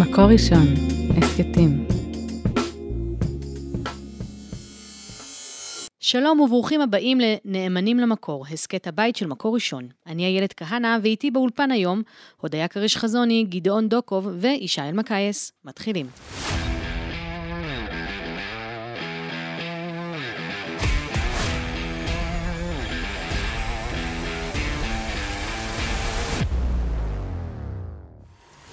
[0.00, 0.66] מקור ראשון,
[1.16, 1.86] הסכתים.
[6.00, 9.88] שלום וברוכים הבאים לנאמנים למקור, הסכת הבית של מקור ראשון.
[10.06, 12.02] אני איילת כהנא, ואיתי באולפן היום,
[12.40, 15.52] הודיה כריש חזוני, גדעון דוקוב וישי אלמקייס.
[15.64, 16.06] מתחילים.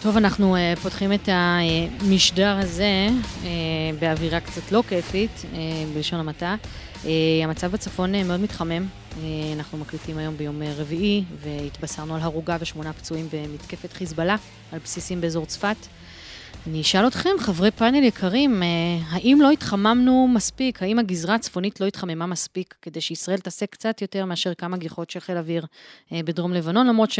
[0.01, 3.07] טוב, אנחנו uh, פותחים את המשדר הזה
[3.43, 3.45] uh,
[3.99, 5.55] באווירה קצת לא כיפית, uh,
[5.93, 6.55] בלשון המעטה.
[7.03, 7.07] Uh,
[7.43, 8.87] המצב בצפון uh, מאוד מתחמם.
[9.11, 9.15] Uh,
[9.53, 14.35] אנחנו מקליטים היום ביום רביעי, והתבשרנו על הרוגה ושמונה פצועים במתקפת חיזבאללה
[14.71, 15.75] על בסיסים באזור צפת.
[16.67, 20.83] אני אשאל אתכם, חברי פאנל יקרים, uh, האם לא התחממנו מספיק?
[20.83, 25.19] האם הגזרה הצפונית לא התחממה מספיק כדי שישראל תעשה קצת יותר מאשר כמה גיחות של
[25.19, 27.19] חיל אוויר uh, בדרום לבנון, למרות ש...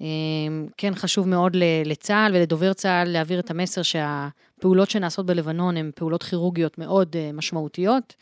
[0.00, 6.22] אמ, כן חשוב מאוד לצה"ל ולדובר צה"ל להעביר את המסר שהפעולות שנעשות בלבנון הן פעולות
[6.22, 8.14] כירורגיות מאוד אה, משמעותיות.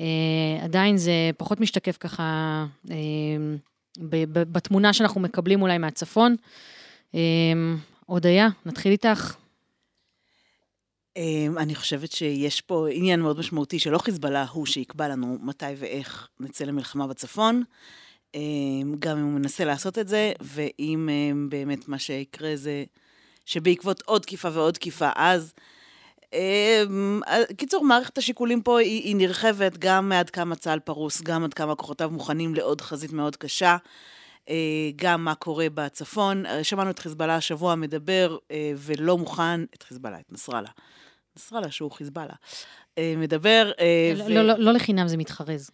[0.00, 0.06] אה,
[0.62, 3.56] עדיין זה פחות משתקף ככה אמ,
[4.32, 6.36] בתמונה שאנחנו מקבלים אולי מהצפון.
[8.06, 9.34] הודיה, נתחיל איתך.
[11.56, 16.64] אני חושבת שיש פה עניין מאוד משמעותי שלא חיזבאללה הוא שיקבע לנו מתי ואיך נצא
[16.64, 17.62] למלחמה בצפון.
[18.34, 22.84] אמ, גם אם הוא מנסה לעשות את זה, ואם אמ, באמת מה שיקרה זה
[23.44, 25.52] שבעקבות עוד תקיפה ועוד תקיפה, אז...
[26.32, 27.20] אמ,
[27.56, 31.74] קיצור, מערכת השיקולים פה היא, היא נרחבת גם מעד כמה צה"ל פרוס, גם עד כמה
[31.74, 33.76] כוחותיו מוכנים לעוד חזית מאוד קשה,
[34.48, 36.46] אה, גם מה קורה בצפון.
[36.46, 40.70] אה, שמענו את חיזבאללה השבוע מדבר אה, ולא מוכן, את חיזבאללה, את נסראללה.
[41.36, 42.34] נסראללה שהוא חיזבאללה.
[43.16, 43.72] מדבר...
[44.16, 44.28] לא, ו...
[44.28, 45.70] לא, לא, לא לחינם זה מתחרז.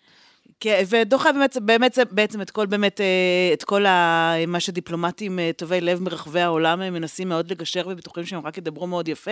[0.61, 5.51] כן, ודוחה באמת, באמת, בעצם את כל, באמת, אה, את כל ה, מה שדיפלומטים אה,
[5.57, 9.31] טובי לב מרחבי העולם הם מנסים מאוד לגשר ובטוחים שהם רק ידברו מאוד יפה.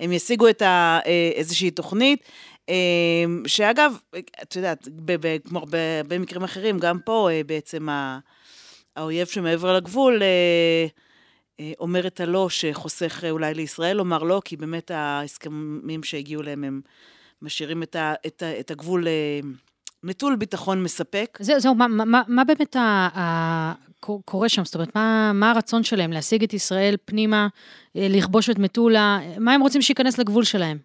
[0.00, 2.28] הם ישיגו את ה, אה, איזושהי תוכנית,
[3.46, 3.96] שאגב,
[4.42, 4.88] את יודעת,
[5.48, 7.88] כמו הרבה מקרים אחרים, גם פה בעצם
[8.96, 10.22] האויב שמעבר לגבול,
[11.78, 16.80] אומר את הלא שחוסך אולי לישראל לומר לא, כי באמת ההסכמים שהגיעו אליהם הם
[17.42, 19.06] משאירים את, ה, את, ה, את הגבול
[20.04, 21.38] נטול ביטחון מספק.
[21.40, 23.72] זהו, זהו, מה, מה, מה באמת ה, ה,
[24.24, 24.64] קורה שם?
[24.64, 26.12] זאת אומרת, מה, מה הרצון שלהם?
[26.12, 27.48] להשיג את ישראל פנימה,
[27.96, 29.18] אה, לכבוש את מטולה?
[29.38, 30.78] מה הם רוצים שייכנס לגבול שלהם?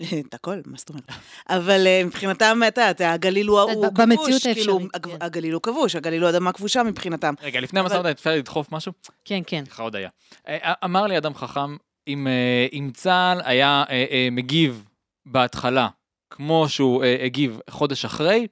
[0.28, 1.04] את הכל, מה זאת אומרת?
[1.48, 5.16] אבל אה, מבחינתם, אתה יודע, הגליל הוא כבוש, כאילו, כן.
[5.20, 7.34] הגליל הוא כבוש, הגליל הוא אדמה כבושה מבחינתם.
[7.42, 8.92] רגע, לפני המשא ומתן, אפשר לדחוף משהו?
[9.24, 9.64] כן, כן.
[9.64, 10.08] סליחה, עוד היה.
[10.48, 11.76] אה, אמר לי אדם חכם,
[12.08, 13.84] אם צה"ל היה
[14.32, 14.84] מגיב
[15.26, 15.88] בהתחלה
[16.36, 18.46] כמו שהוא אה, הגיב חודש אחרי,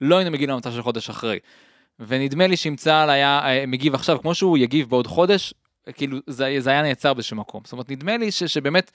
[0.00, 1.38] לא היינו מגיעים למצב של חודש אחרי.
[2.00, 5.54] ונדמה לי שאם צה"ל היה אה, מגיב עכשיו, כמו שהוא יגיב בעוד חודש,
[5.92, 7.60] כאילו זה, זה היה נעצר באיזשהו מקום.
[7.64, 8.90] זאת אומרת, נדמה לי ש, שבאמת,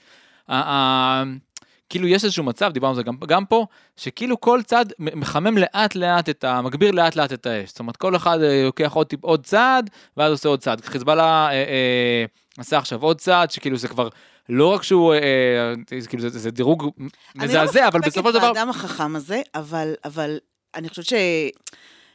[0.48, 1.22] ה, ה,
[1.88, 3.66] כאילו יש איזשהו מצב, דיברנו על זה גם, גם פה,
[3.96, 6.62] שכאילו כל צד מחמם לאט לאט את ה...
[6.62, 7.68] מגביר לאט לאט את האש.
[7.68, 10.80] זאת אומרת, כל אחד אה, לוקח עוד, עוד צעד, ואז עושה עוד צעד.
[10.84, 12.24] חיזבאללה אה, אה,
[12.58, 14.08] עשה עכשיו עוד צעד, שכאילו זה כבר
[14.48, 15.18] לא רק שהוא, אה,
[15.92, 16.90] אה כאילו זה, דירוג
[17.34, 18.50] מזעזע, לא אבל בסופו של דבר...
[18.50, 20.38] אני לא מסתפקת באדם החכם הזה, אבל, אבל
[20.74, 21.12] אני חושבת ש...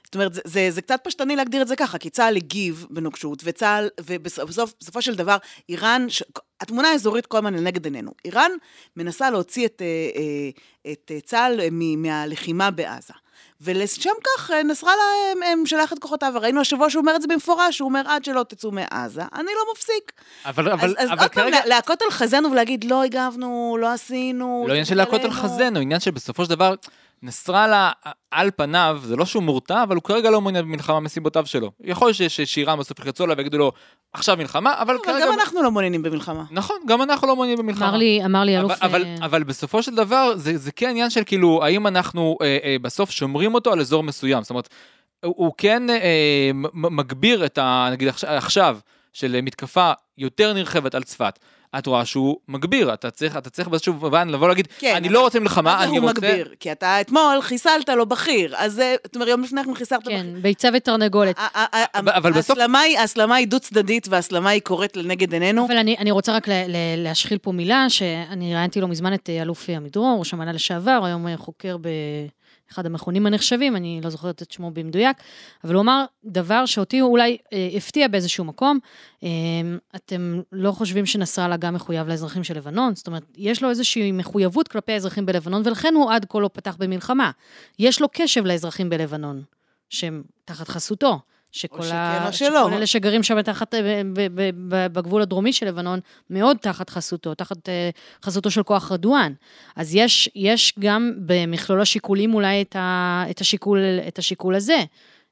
[0.08, 3.42] זאת אומרת, זה, זה, זה קצת פשטני להגדיר את זה ככה, כי צה"ל הגיב בנוקשות,
[3.46, 5.38] וצה"ל, ובסוף, בסופו של דבר,
[5.70, 6.24] איראן, ש...
[6.62, 8.12] התמונה האזורית כל הזמן לנגד עינינו.
[8.26, 8.52] איראן
[8.98, 11.60] מנסה להוציא את, אה, את צה"ל
[11.98, 13.14] מהלחימה בעזה.
[13.62, 15.04] ולשם כך אה, נסראללה
[15.66, 18.72] שלח את כוחותיו, ראינו השבוע שהוא אומר את זה במפורש, הוא אומר עד שלא תצאו
[18.72, 20.12] מעזה, אני לא מפסיק.
[20.46, 21.46] אבל, אבל, אז, אבל אז כרגע...
[21.46, 24.66] עוד פעם, להכות על חזנו ולהגיד לא הגבנו, לא עשינו.
[24.68, 26.76] לא עניין של להכות על חזנו, עניין שבסופו של דבר...
[27.24, 27.92] נסראללה,
[28.32, 31.72] על פניו, זה לא שהוא מורתע, אבל הוא כרגע לא מעוניין במלחמה מסיבותיו שלו.
[31.84, 33.72] יכול להיות שאיראן בסוף ילחצו עליו ויגידו לו,
[34.14, 35.18] עכשיו מלחמה, אבל כרגע...
[35.18, 36.44] אבל גם אנחנו לא מעוניינים במלחמה.
[36.52, 37.90] נכון, גם אנחנו לא מעוניינים במלחמה.
[37.90, 38.72] אמר לי, אמר לי אלוף...
[38.72, 42.58] אבל, אבל, אבל בסופו של דבר, זה, זה כן עניין של כאילו, האם אנחנו אה,
[42.64, 44.44] אה, בסוף שומרים אותו על אזור מסוים.
[44.44, 44.70] זאת אומרת,
[45.26, 47.90] הוא, הוא כן אה, מגביר את ה...
[47.92, 48.78] נגיד עכשיו,
[49.14, 51.40] של מתקפה יותר נרחבת על צפת.
[51.78, 55.22] את רואה שהוא מגביר, אתה צריך, אתה צריך באיזשהו מובן לבוא להגיד, כן, אני לא
[55.22, 56.12] רוצה מלחמה, אני רוצה...
[56.14, 56.54] מגביר?
[56.60, 60.10] כי אתה אתמול חיסלת לו בכיר, אז אה, זאת אומרת, יום לפני כן חיסלת כן,
[60.10, 60.34] בכיר.
[60.34, 61.40] כן, ביצה ותרנגולת.
[61.94, 62.58] אבל בסוף...
[62.98, 65.66] ההסלמה היא דו-צדדית, וההסלמה היא קורית לנגד עינינו.
[65.66, 66.48] אבל אני, אני רוצה רק
[66.98, 71.28] להשחיל פה מילה, שאני ראיינתי לא מזמן את אה, אלוף עמידרור, ראש המעלה לשעבר, היום
[71.28, 71.88] אה, חוקר ב...
[72.72, 75.18] אחד המכונים הנחשבים, אני לא זוכרת את שמו במדויק,
[75.64, 78.80] אבל הוא אמר דבר שאותי אולי אה, הפתיע באיזשהו מקום,
[79.24, 79.30] אה,
[79.96, 82.96] אתם לא חושבים שנסראללה גם מחויב לאזרחים של לבנון?
[82.96, 86.76] זאת אומרת, יש לו איזושהי מחויבות כלפי האזרחים בלבנון, ולכן הוא עד כה לא פתח
[86.80, 87.32] במלחמה.
[87.80, 89.42] יש לו קשב לאזרחים בלבנון,
[89.90, 91.20] שהם תחת חסותו.
[91.58, 92.28] שכל, ה...
[92.28, 92.64] או שלא.
[92.66, 93.76] שכל אלה שגרים שם תחת,
[94.14, 94.32] ב-
[94.94, 96.00] בגבול הדרומי של לבנון,
[96.30, 97.90] מאוד תחת חסותו, תחת אה,
[98.26, 99.34] חסותו של כוח רדואן.
[99.76, 104.78] אז יש, יש גם במכלול השיקולים אולי את, ה, את, השיקול, את השיקול הזה.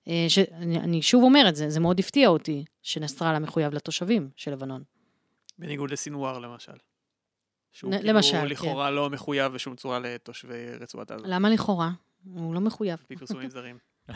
[0.07, 4.83] אה, שאני, אני שוב אומרת, זה, זה מאוד הפתיע אותי, שנסראללה מחויב לתושבים של לבנון.
[5.59, 6.71] בניגוד לסינואר למשל.
[7.71, 8.45] שהוא נ- כאילו למשל, כן.
[8.47, 11.89] לכאורה לא מחויב בשום צורה לתושבי רצועת עזה, למה לכאורה?
[12.33, 12.99] הוא לא מחויב.
[12.99, 13.77] על פי פרסומים זרים.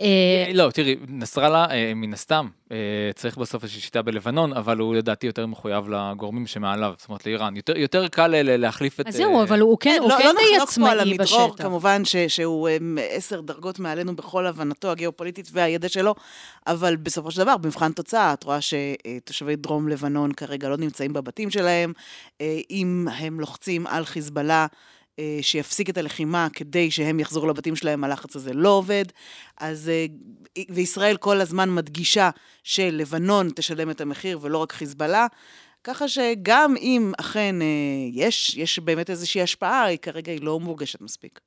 [0.00, 2.76] אה, לא, תראי, נסראללה, אה, מן הסתם, אה,
[3.14, 7.56] צריך בסוף איזושהי שיטה בלבנון, אבל הוא לדעתי יותר מחויב לגורמים שמעליו, זאת אומרת לאיראן.
[7.56, 9.06] יותר- יותר קל להחליף את...
[9.06, 11.12] אז זהו, אה, אבל הוא כן, הוא לא, כן לא די נחלוק פה על עצמאי
[11.12, 11.62] המדרור, בשטח.
[11.62, 12.68] כמובן שהוא
[13.10, 16.14] עשר דרגות מעלינו בכל הבנתו הגיאופוליטית והידע שלו,
[16.66, 21.50] אבל בסופו של דבר, במבחן תוצאה, את רואה שתושבי דרום לבנון כרגע לא נמצאים בבתים
[21.50, 21.92] שלהם.
[22.40, 24.66] אה, אם הם לוחצים על חיזבאללה, אה,
[25.42, 29.04] שיפסיק את הלחימה כדי שהם יחזרו לבתים שלהם, הלחץ הזה לא עובד.
[29.56, 30.06] אז, אה,
[30.70, 32.30] וישראל כל הזמן מדגישה
[32.62, 35.26] שלבנון תשלם את המחיר ולא רק חיזבאללה.
[35.84, 37.66] ככה שגם אם אכן אה,
[38.12, 41.40] יש, יש באמת איזושהי השפעה, היא כרגע היא לא מורגשת מספיק.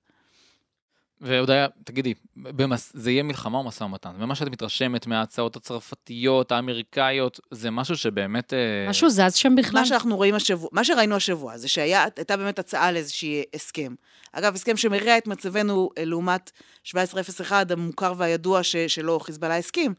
[1.21, 2.91] והודיה, תגידי, במס...
[2.95, 4.09] זה יהיה מלחמה או משא ומתן?
[4.19, 8.53] ומה שאת מתרשמת מההצעות הצרפתיות, האמריקאיות, זה משהו שבאמת...
[8.53, 9.79] אה, משהו זז שם בכלל?
[9.79, 13.95] מה שאנחנו רואים השבוע, מה שראינו השבוע, זה שהייתה באמת הצעה לאיזשהי הסכם.
[14.33, 16.51] אגב, הסכם שמרע את מצבנו אה, לעומת
[16.95, 19.93] 1701, המוכר והידוע ש, שלא חיזבאללה הסכים.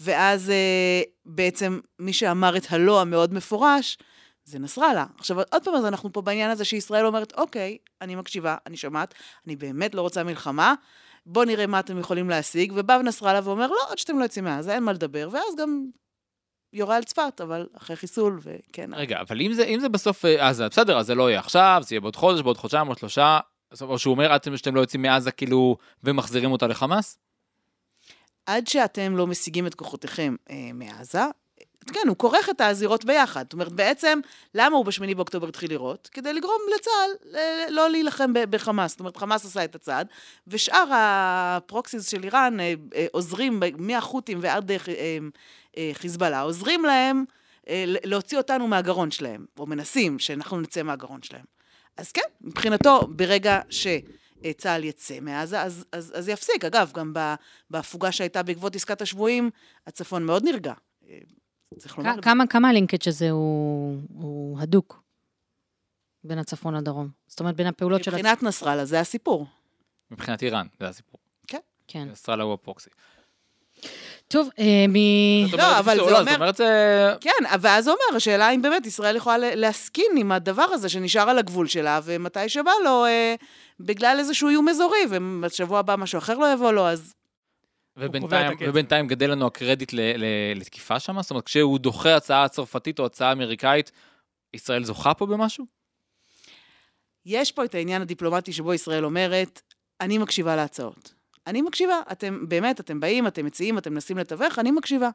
[0.00, 3.98] ואז אה, בעצם מי שאמר את הלא המאוד מפורש,
[4.44, 5.06] זה נסראללה.
[5.18, 9.14] עכשיו, עוד פעם, אז אנחנו פה בעניין הזה שישראל אומרת, אוקיי, אני מקשיבה, אני שומעת,
[9.46, 10.74] אני באמת לא רוצה מלחמה,
[11.26, 14.74] בואו נראה מה אתם יכולים להשיג, ובא נסראללה ואומר, לא, עד שאתם לא יוצאים מעזה,
[14.74, 15.84] אין מה לדבר, ואז גם
[16.72, 18.90] יורה על צפת, אבל אחרי חיסול, וכן.
[18.94, 21.82] רגע, אבל אם זה, אם זה בסוף אה, עזה, בסדר, אז זה לא יהיה עכשיו,
[21.86, 23.40] זה יהיה בעוד חודש, בעוד חודשיים, בעוד שלושה,
[23.80, 27.18] או שהוא אומר, עד שאתם לא יוצאים מעזה, כאילו, ומחזירים אותה לחמאס?
[28.46, 31.24] עד שאתם לא משיגים את כוחותיכם אה, מעזה,
[31.92, 33.44] כן, הוא כורך את הזירות ביחד.
[33.44, 34.20] זאת אומרת, בעצם,
[34.54, 36.08] למה הוא בשמיני באוקטובר התחיל לירות?
[36.12, 38.90] כדי לגרום לצה"ל אה, לא להילחם בחמאס.
[38.90, 40.06] זאת אומרת, חמאס עשה את הצעד,
[40.46, 44.72] ושאר הפרוקסיס של איראן אה, אה, עוזרים, מהחות'ים ועד
[45.92, 47.24] חיזבאללה, עוזרים להם
[48.04, 51.44] להוציא אותנו מהגרון שלהם, או מנסים שאנחנו נצא מהגרון שלהם.
[51.96, 53.86] אז כן, מבחינתו, ברגע ש...
[54.52, 56.64] צה"ל יצא מעזה, אז, אז, אז יפסיק.
[56.64, 57.12] אגב, גם
[57.70, 59.50] בהפוגה שהייתה בעקבות עסקת השבויים,
[59.86, 60.72] הצפון מאוד נרגע.
[61.74, 62.22] אה, צריך לומר זה.
[62.22, 65.02] כמה, כמה הלינקג' הזה הוא, הוא הדוק
[66.24, 67.08] בין הצפון לדרום?
[67.26, 68.10] זאת אומרת, בין הפעולות של...
[68.10, 69.46] הצ- מבחינת נסראללה, זה הסיפור.
[70.10, 71.20] מבחינת איראן, זה הסיפור.
[71.88, 72.04] כן.
[72.12, 72.90] נסראללה הוא הפרוקסי.
[74.28, 74.94] טוב, אה, מ...
[75.56, 77.14] לא, אומרת, אבל זה לא, אומר- זאת אומרת, זה...
[77.20, 77.30] כן,
[77.60, 81.66] ואז זה אומר, השאלה אם באמת ישראל יכולה להסכין עם הדבר הזה שנשאר על הגבול
[81.66, 83.34] שלה, ומתי שבא לו, אה,
[83.80, 87.14] בגלל איזשהו איום אזורי, ובשבוע הבא משהו אחר לא יבוא לו, אז
[87.96, 88.58] ובינתיים.
[88.60, 90.24] ובינתיים גדל לנו הקרדיט ל, ל,
[90.54, 91.22] לתקיפה שם?
[91.22, 93.90] זאת אומרת, כשהוא דוחה הצעה צרפתית או הצעה אמריקאית,
[94.54, 95.64] ישראל זוכה פה במשהו?
[97.26, 99.62] יש פה את העניין הדיפלומטי שבו ישראל אומרת,
[100.00, 101.14] אני מקשיבה להצעות.
[101.46, 105.10] אני מקשיבה, אתם באמת, אתם באים, אתם מציעים, אתם מנסים לתווך, אני מקשיבה.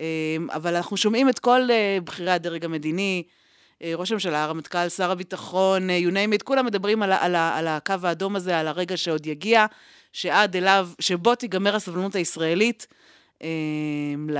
[0.00, 3.22] אה, אבל אנחנו שומעים את כל אה, בכירי הדרג המדיני,
[3.82, 7.58] אה, ראש הממשלה, הרמטכ"ל, שר הביטחון, אה, you name it, כולם מדברים על, על, ה-
[7.58, 9.66] על הקו האדום הזה, על הרגע שעוד יגיע,
[10.16, 12.86] שעד אליו, שבו תיגמר הסבלנות הישראלית
[13.42, 13.48] אה,
[14.28, 14.38] ל...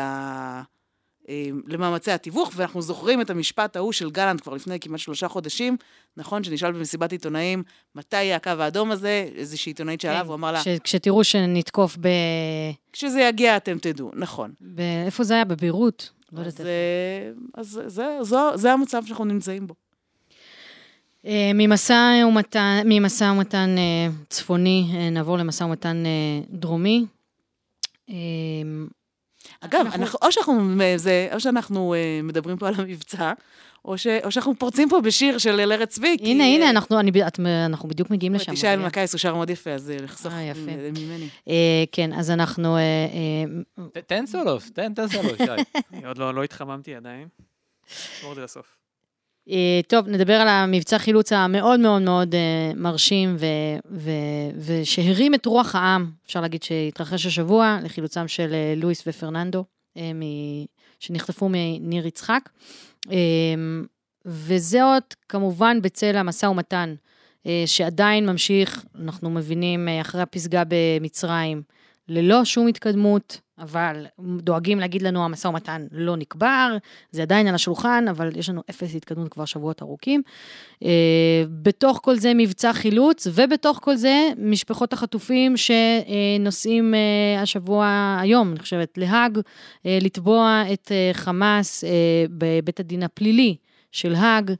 [1.29, 5.77] אה, למאמצי התיווך, ואנחנו זוכרים את המשפט ההוא של גלנט כבר לפני כמעט שלושה חודשים,
[6.17, 7.63] נכון, שנשאל במסיבת עיתונאים,
[7.95, 12.09] מתי יהיה הקו האדום הזה, איזושהי עיתונאית שאלה, והוא אמר לה, כש- כשתראו שנתקוף ב...
[12.93, 14.53] כשזה יגיע אתם תדעו, נכון.
[14.75, 14.81] ב...
[15.07, 15.45] איפה זה היה?
[15.45, 16.11] בביירות?
[16.33, 16.61] לא אז.
[16.61, 16.67] אה,
[17.55, 19.75] אז זה, זו, זה המצב שאנחנו נמצאים בו.
[21.27, 25.97] אה, ממשא ומתן, ממשא ומתן אה, צפוני, אה, נעבור למשא ומתן
[26.51, 27.05] דרומי.
[29.61, 30.19] אגב, אנחנו- אנחנו...
[30.23, 30.61] או, שאנחנו,
[30.97, 33.33] זה, או שאנחנו מדברים פה על המבצע,
[33.85, 36.17] או, ש, או שאנחנו פורצים פה בשיר של אל ארץ צבי.
[36.19, 38.53] כי, הנה, הנה, אה, אנחנו, אני, את, אנחנו בדיוק מגיעים לשם.
[38.55, 38.87] תשעה אל.
[38.87, 40.61] מקיס הוא שר מאוד יפה, אז לחסוך אה, יפה.
[41.01, 41.29] ממני.
[41.49, 42.77] אה, כן, אז אנחנו...
[42.77, 42.81] אה,
[43.97, 45.45] אה, תן סולו, תן, תן סולו, שי.
[45.93, 47.29] אני עוד לא לא התחממתי עדיין.
[48.17, 48.76] נשמור את זה לסוף.
[49.51, 53.47] אה, טוב, נדבר על המבצע חילוץ המאוד מאוד מאוד אה, מרשים, ו,
[53.91, 54.11] ו,
[54.59, 59.65] ושהרים את רוח העם, אפשר להגיד שהתרחש השבוע, לחילוצם של אה, לואיס ופרננדו,
[59.97, 60.21] מ,
[61.01, 62.49] שנחטפו מניר יצחק.
[63.11, 63.17] אה,
[64.27, 66.95] וזאת כמובן בצל המשא ומתן,
[67.67, 71.63] שעדיין ממשיך, אנחנו מבינים, אחרי הפסגה במצרים,
[72.09, 76.77] ללא שום התקדמות, אבל דואגים להגיד לנו המשא ומתן לא נקבר,
[77.11, 80.23] זה עדיין על השולחן, אבל יש לנו אפס התקדמות כבר שבועות ארוכים.
[80.85, 88.51] אה, בתוך כל זה מבצע חילוץ, ובתוך כל זה משפחות החטופים שנוסעים אה, השבוע, היום,
[88.51, 89.39] אני חושבת, להאג,
[89.87, 91.85] אה, לתבוע את חמאס
[92.31, 93.57] בבית הדין הפלילי
[93.93, 94.53] של האג,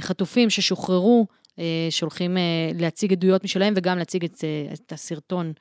[0.00, 1.26] חטופים ששוחררו.
[1.58, 2.42] אה, שהולכים אה,
[2.74, 5.52] להציג עדויות משלהם וגם להציג את, אה, את הסרטון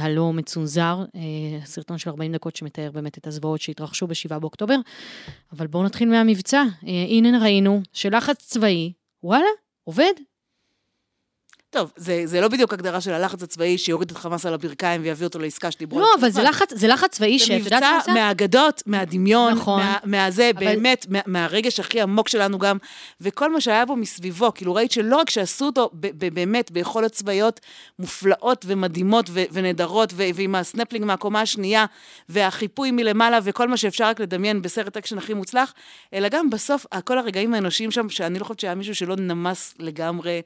[0.00, 1.20] הלא מצונזר, אה,
[1.64, 4.76] סרטון של 40 דקות שמתאר באמת את הזוועות שהתרחשו ב-7 באוקטובר.
[5.52, 6.62] אבל בואו נתחיל מהמבצע.
[6.82, 9.48] הנה ראינו שלחץ צבאי, וואלה,
[9.84, 10.12] עובד.
[11.74, 15.26] טוב, זה, זה לא בדיוק הגדרה של הלחץ הצבאי שיוריד את חמאס על הברכיים ויביא
[15.26, 16.42] אותו לעסקה שדיברו לא, עליה אבל זה.
[16.42, 18.12] לחץ, זה לחץ צבאי זה שאת יודעת מבצע מה עושה?
[18.12, 19.80] מהאגדות, מהדמיון, נכון.
[19.80, 22.76] מה, מהזה, אבל- באמת, מה, מהרגש הכי עמוק שלנו גם,
[23.20, 24.52] וכל מה שהיה בו מסביבו.
[24.54, 27.60] כאילו, ראית שלא רק שעשו אותו ב- ב- באמת ביכולות צבאיות
[27.98, 31.86] מופלאות ומדהימות ו- ונהדרות, ו- ועם הסנפלינג מהקומה השנייה,
[32.28, 35.74] והחיפוי מלמעלה, וכל מה שאפשר רק לדמיין בסרט אקשן הכי מוצלח,
[36.14, 40.40] אלא גם בסוף, כל הרגעים האנושיים שם, שאני לא חושבת שהיה מישהו שלא נמס לגמרי.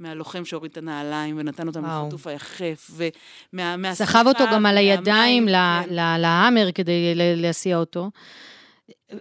[0.00, 1.84] מהלוחם שהוריד את הנעליים ונתן אותם.
[1.84, 2.90] לחטוף היחף,
[3.52, 3.94] ומה...
[3.94, 5.94] סחב אותו גם על הידיים כן.
[6.18, 8.10] להאמר כדי להסיע אותו.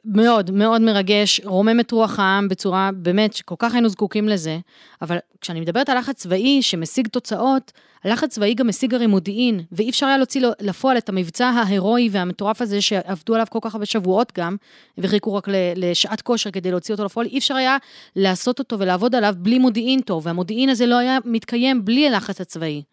[0.06, 4.60] מאוד, מאוד מרגש, רומם את רוח העם בצורה, באמת, שכל כך היינו זקוקים לזה.
[5.02, 7.72] אבל כשאני מדברת על לחץ צבאי שמשיג תוצאות,
[8.04, 12.62] הלחץ צבאי גם משיג הרי מודיעין, ואי אפשר היה להוציא לפועל את המבצע ההירואי והמטורף
[12.62, 14.56] הזה שעבדו עליו כל כך הרבה שבועות גם,
[14.98, 17.78] וחיכו רק לשעת כושר כדי להוציא אותו לפועל, אי אפשר היה
[18.16, 22.84] לעשות אותו ולעבוד עליו בלי מודיעין טוב, והמודיעין הזה לא היה מתקיים בלי הלחץ הצבאי.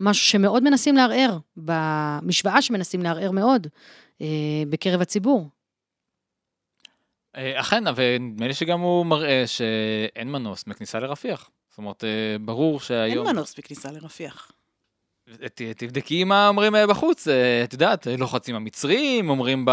[0.00, 3.66] משהו שמאוד מנסים לערער, במשוואה שמנסים לערער מאוד
[4.20, 4.26] אה,
[4.70, 5.48] בקרב הציבור.
[7.36, 11.50] אה, אכן, אבל נדמה לי שגם הוא מראה שאין מנוס מכניסה לרפיח.
[11.68, 13.26] זאת אומרת, אה, ברור אין שהיום...
[13.26, 14.52] מנוס בכניסה לרפיח.
[15.54, 19.70] ת- תבדקי מה אומרים אה, בחוץ, אה, את יודעת, לוחצים המצרים, אומרים, ב,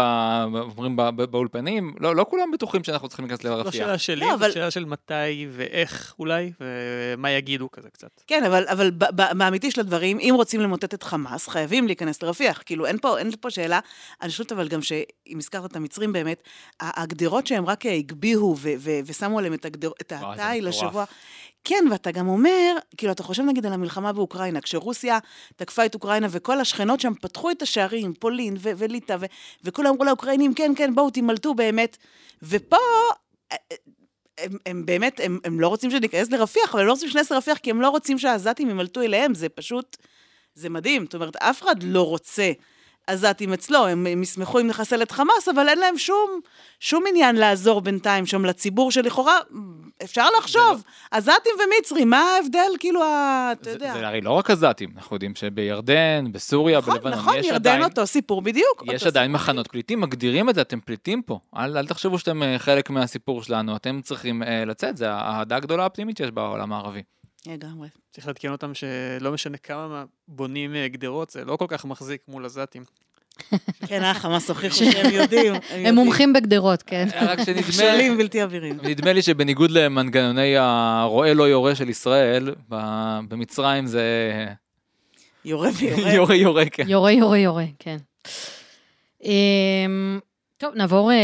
[0.54, 3.72] אומרים ב, ב, באולפנים, לא, לא כולם בטוחים שאנחנו צריכים להיכנס לא לרפיח.
[3.72, 8.08] שאלה שלי, לא, זו אבל- שאלה של מתי ואיך אולי, ומה יגידו כזה קצת.
[8.26, 12.22] כן, אבל, אבל ב- ב- באמיתי של הדברים, אם רוצים למוטט את חמאס, חייבים להיכנס
[12.22, 12.62] לרפיח.
[12.66, 13.80] כאילו, אין פה, אין פה שאלה.
[14.22, 16.42] אני חושבת אבל גם שאם הזכרת את המצרים באמת,
[16.80, 20.68] הגדרות שהם רק אה, הגביהו ו- ו- ושמו עליהם את, הגדר, את התיל.
[20.68, 21.04] לשבוע.
[21.64, 25.18] כן, ואתה גם אומר, כאילו, אתה חושב נגיד על המלחמה באוקראינה, כשרוסיה
[25.56, 29.26] תקפה את אוקראינה וכל השכנות שם פתחו את השערים, פולין ו- וליטא, ו-
[29.64, 31.96] וכולם אמרו לאוקראינים, כן, כן, בואו, תימלטו באמת.
[32.42, 32.76] ופה...
[33.52, 33.76] אה, אה,
[34.38, 37.58] הם, הם באמת, הם, הם לא רוצים שניכנס לרפיח, אבל הם לא רוצים שניכנס לרפיח
[37.58, 39.96] כי הם לא רוצים שהעזתים ימלטו אליהם, זה פשוט,
[40.54, 41.04] זה מדהים.
[41.04, 42.52] זאת אומרת, אף אחד לא רוצה
[43.06, 46.40] עזתים אצלו, הם, הם ישמחו אם נחסל את חמאס, אבל אין להם שום,
[46.80, 49.36] שום עניין לעזור בינתיים שם לציבור שלכאורה,
[50.04, 53.92] אפשר לחשוב, עזתים ומצרים, מה ההבדל, כאילו, ה- אתה יודע.
[53.92, 57.84] זה הרי לא רק עזתים, אנחנו יודעים שבירדן, בסוריה, נכון, בלבנון, נכון, יש ירדן עדיין,
[57.84, 58.82] אותו סיפור בדיוק.
[58.92, 61.38] יש עדיין סיפור מחנות פליטים, מגדירים את זה, אתם פליטים פה.
[61.56, 65.86] אל, אל תחשבו שאתם אה, חלק מהסיפור שלנו, אתם צריכים אה, לצאת, זה האהדה הגדולה
[65.86, 67.02] הפנימית שיש בעולם הערבי.
[67.46, 67.88] לגמרי.
[68.10, 72.20] צריך לעדכן אותם שלא משנה כמה מה- בונים אה, גדרות, זה לא כל כך מחזיק
[72.28, 72.84] מול עזתים.
[73.86, 75.54] כן, אה, חמאס הוכיחו שהם יודעים.
[75.70, 77.08] הם מומחים בגדרות, כן.
[77.20, 78.78] רק שנדמה, נכשלים בלתי עבירים.
[78.82, 84.04] נדמה לי שבניגוד למנגנוני הרואה לא יורה של ישראל, במצרים זה
[85.44, 86.12] יורה ויורה.
[86.16, 86.88] יורה יורה, כן.
[86.88, 87.96] יורה, יורה, יורה, כן.
[90.60, 91.16] טוב, נעבור אה,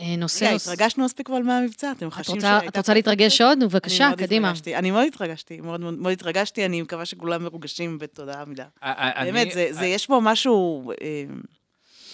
[0.00, 0.44] לנושא...
[0.44, 3.58] רגע, התרגשנו מספיק כבר מהמבצע, אתם את חשים רוצה- את רוצה להתרגש עוד?
[3.64, 4.48] בבקשה, אני קדימה.
[4.48, 8.64] התרגשתי, אני מאוד התרגשתי, מאוד מאוד מאוד התרגשתי, אני מקווה שכולם מרוגשים בתודה עמידה.
[8.82, 10.92] אני- באמת, זה- זה- יש פה משהו...
[11.02, 11.24] אה,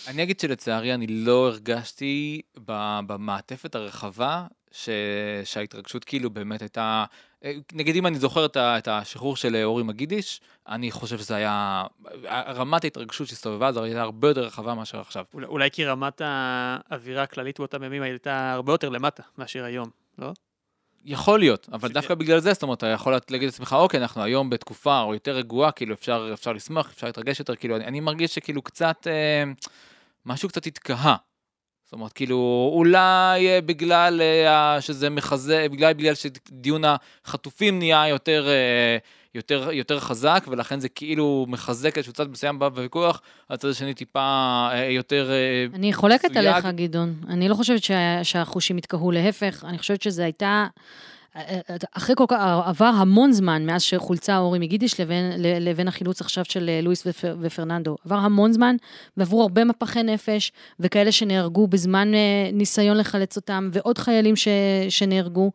[0.08, 2.40] אני אגיד שלצערי אני לא הרגשתי
[3.06, 4.88] במעטפת הרחבה ש...
[5.44, 7.04] שההתרגשות כאילו באמת הייתה, אה,
[7.72, 11.84] נגיד אם אני זוכר את, השחרור של אה, אורי מגידיש, אני חושב שזה היה,
[12.30, 15.24] רמת ההתרגשות שהסתובבה זו הייתה הרבה יותר רחבה מאשר עכשיו.
[15.34, 20.32] אולי, כי רמת האווירה הכללית באותם ימים הייתה הרבה יותר למטה מאשר היום, לא?
[21.04, 24.50] יכול להיות, אבל דווקא בגלל זה, זאת אומרת, אתה יכול להגיד לעצמך, אוקיי, אנחנו היום
[24.50, 28.34] בתקופה או יותר רגועה, כאילו אפשר, אפשר לשמוח, אפשר להתרגש יותר, כאילו, אני, אני מרגיש
[28.34, 29.44] שכאילו קצת, אה,
[30.26, 31.16] משהו קצת התקהה.
[31.88, 36.82] זאת אומרת, כאילו, אולי אה, בגלל אה, שזה מחזה, בגלל, בגלל שדיון
[37.24, 38.96] החטופים נהיה יותר, אה,
[39.34, 45.30] יותר, יותר חזק, ולכן זה כאילו מחזק איזשהו צד מסוים בוויכוח, הצד השני טיפה יותר...
[45.74, 46.46] אני חולקת סויג.
[46.46, 47.14] עליך, גדעון.
[47.28, 50.66] אני לא חושבת שה- שהחושים התקהו, להפך, אני חושבת שזה הייתה...
[51.92, 56.68] אחרי כל כך, עבר המון זמן מאז שחולצה אורי מגידיש לבין, לבין החילוץ עכשיו של
[56.68, 57.96] אה, לואיס ופר, ופרננדו.
[58.04, 58.76] עבר המון זמן,
[59.16, 64.48] ועברו הרבה מפחי נפש, וכאלה שנהרגו בזמן אה, ניסיון לחלץ אותם, ועוד חיילים ש,
[64.88, 65.50] שנהרגו.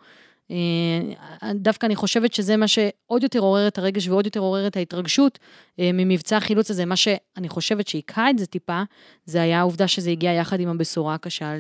[0.52, 4.78] אה, דווקא אני חושבת שזה מה שעוד יותר עורר את הרגש ועוד יותר עורר את
[4.78, 5.40] ההתרגשות
[5.78, 6.86] ממבצע החילוץ הזה.
[6.86, 8.84] מה שאני חושבת שהיכה את זה טיפה,
[9.26, 11.54] זה היה העובדה שזה הגיע יחד עם הבשורה הקשה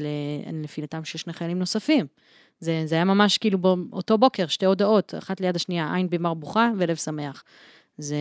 [0.47, 2.05] לנפילתם של שני חיילים נוספים.
[2.59, 6.71] זה, זה היה ממש כאילו באותו בוקר, שתי הודעות, אחת ליד השנייה, עין במר בוכה
[6.77, 7.43] ולב שמח.
[7.97, 8.17] זה,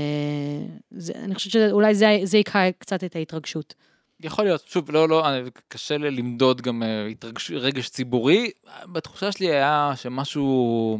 [0.90, 3.74] זה, אני חושבת שאולי זה, זה יקרה קצת את ההתרגשות.
[4.20, 5.26] יכול להיות, שוב, לא, לא,
[5.68, 8.50] קשה לי למדוד גם אה, התרגש, רגש ציבורי,
[8.92, 10.98] בתחושה שלי היה שמשהו,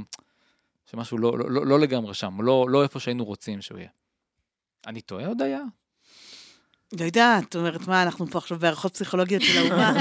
[0.91, 3.91] שמשהו לא, לא, לא, לא לגמרי שם, לא, לא איפה שהיינו רוצים שהוא יהיה.
[4.87, 5.63] אני טועה עוד היה?
[7.01, 9.93] לא יודעת, זאת אומרת, מה, אנחנו פה עכשיו בהערכות פסיכולוגיות של האומה.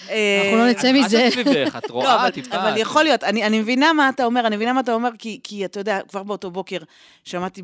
[0.00, 1.28] אנחנו לא נצא מזה.
[1.28, 2.56] את סביבך, את רואה טיפה.
[2.56, 5.10] אבל יכול להיות, אני מבינה מה אתה אומר, אני מבינה מה אתה אומר,
[5.42, 6.78] כי אתה יודע, כבר באותו בוקר
[7.24, 7.62] שמעתי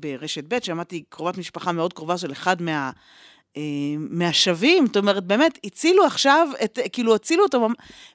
[0.00, 2.90] ברשת ב', שמעתי קרובת משפחה מאוד קרובה של אחד מה...
[3.56, 3.62] אה,
[3.98, 7.68] מהשווים, זאת אומרת, באמת, הצילו עכשיו, את, כאילו, הצילו אותו,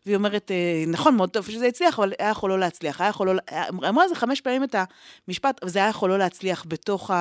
[0.06, 3.30] והיא אומרת, אה, נכון, מאוד טוב שזה הצליח, אבל היה יכול לא להצליח, היה יכול
[3.30, 3.42] לא,
[3.90, 4.76] אמרה זה חמש פעמים את
[5.28, 7.12] המשפט, וזה היה יכול לא להצליח בתוך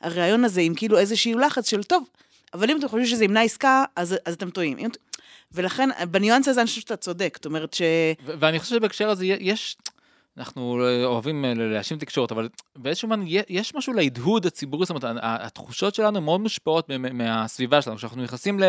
[0.00, 2.08] הריאיון הזה, עם כאילו איזשהו לחץ של, טוב,
[2.54, 4.78] אבל אם אתם חושבים שזה ימנע עסקה, אז, אז אתם טועים.
[4.78, 4.88] אם,
[5.52, 7.82] ולכן, בניואנס הזה אני חושבת שאתה צודק, זאת אומרת ש...
[8.24, 9.76] ואני חושב שבהקשר הזה יש,
[10.38, 15.94] אנחנו אוהבים אה, להאשים תקשורת, אבל באיזשהו זמן יש משהו להדהוד הציבורי, זאת אומרת, התחושות
[15.94, 17.96] שלנו מאוד מושפעות מהסביבה שלנו.
[17.96, 18.60] כשאנחנו נכנסים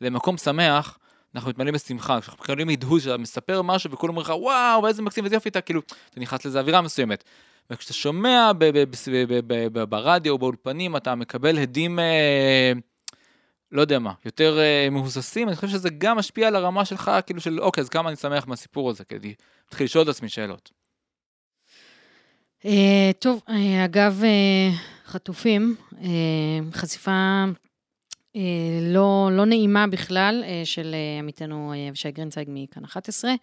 [0.00, 0.98] למקום שמח,
[1.34, 5.24] אנחנו מתמלאים בשמחה, כשאנחנו מקבלים הדהוד שאתה מספר משהו וכולם אומרים לך, וואו, איזה מקסים
[5.24, 7.24] ואיזה יופי, אתה כאילו, אתה נכנס לאיזו אווירה מסוימת.
[7.70, 8.52] וכשאתה שומע
[9.88, 12.72] ברדיו או באולפנים, אתה מקבל הדים, אה,
[13.72, 17.40] לא יודע מה, יותר אה, מהוססים, אני חושב שזה גם משפיע על הרמה שלך, כאילו
[17.40, 20.70] של אוקיי, אז כמה אני שמח מהסיפור הזה, כדי להתחיל לשאול את עצמי שאלות.
[22.64, 23.40] אה, טוב,
[23.84, 24.22] אגב
[25.06, 25.76] חטופים,
[26.72, 27.44] חשיפה
[28.82, 33.34] לא, לא נעימה בכלל של עמיתנו אבישי גרינצייג מכאן 11,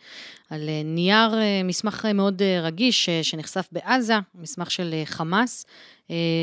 [0.50, 1.30] על נייר
[1.64, 5.66] מסמך מאוד רגיש שנחשף בעזה, מסמך של חמאס,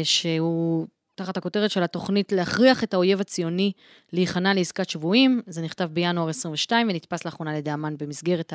[0.05, 3.73] שהוא תחת הכותרת של התוכנית להכריח את האויב הציוני
[4.12, 5.43] להיכנע לעסקת שבויים.
[5.47, 8.52] זה נכתב בינואר 22 ונתפס לאחרונה על ידי אמ"ן במסגרת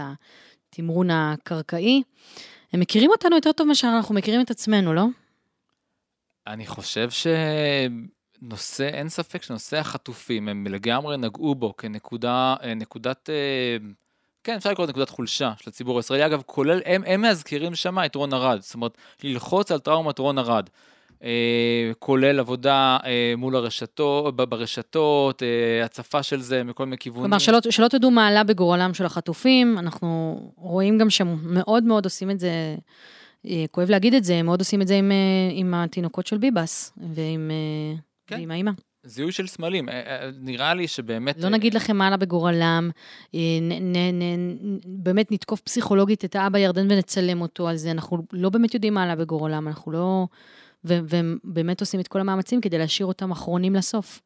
[0.69, 2.03] התמרון הקרקעי.
[2.73, 5.05] הם מכירים אותנו יותר טוב מאשר אנחנו מכירים את עצמנו, לא?
[6.47, 7.09] אני חושב
[8.43, 13.77] שנושא, אין ספק שנושא החטופים, הם לגמרי נגעו בו כנקודה, אה, נקודת, אה,
[14.43, 16.25] כן, אפשר לקרוא נקודת חולשה של הציבור הישראלי.
[16.25, 20.37] אגב, כולל, הם, הם מאזכירים שם את רון ארד, זאת אומרת, ללחוץ על טראומת רון
[20.37, 20.69] ארד.
[21.23, 22.97] אה, כולל עבודה
[23.37, 25.43] מול הרשתות, ברשתות,
[25.85, 27.23] הצפה של זה מכל מיני כיוונים.
[27.23, 32.05] כלומר, שלא, שלא תדעו מה עלה בגורלם של החטופים, אנחנו רואים גם שהם מאוד מאוד
[32.05, 32.75] עושים את זה,
[33.71, 35.11] כואב להגיד את זה, מאוד עושים את זה עם,
[35.51, 37.51] עם התינוקות של ביבס ועם,
[38.27, 38.35] כן.
[38.35, 38.71] ועם האימא.
[39.05, 39.89] זיהוי של סמלים,
[40.39, 41.37] נראה לי שבאמת...
[41.37, 42.89] לא נגיד לכם מה עלה בגורלם,
[43.33, 48.49] נ, נ, נ, באמת נתקוף פסיכולוגית את האבא ירדן ונצלם אותו על זה, אנחנו לא
[48.49, 50.27] באמת יודעים מה עלה בגורלם, אנחנו לא...
[50.83, 54.21] והם באמת עושים את כל המאמצים כדי להשאיר אותם אחרונים לסוף.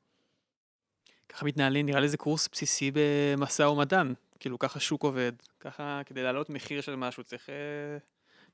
[1.29, 4.13] ככה מתנהלים, נראה לי זה קורס בסיסי במשא ומתן.
[4.39, 5.31] כאילו, ככה שוק עובד.
[5.60, 7.97] ככה, כדי להעלות מחיר של משהו, צריך, אה,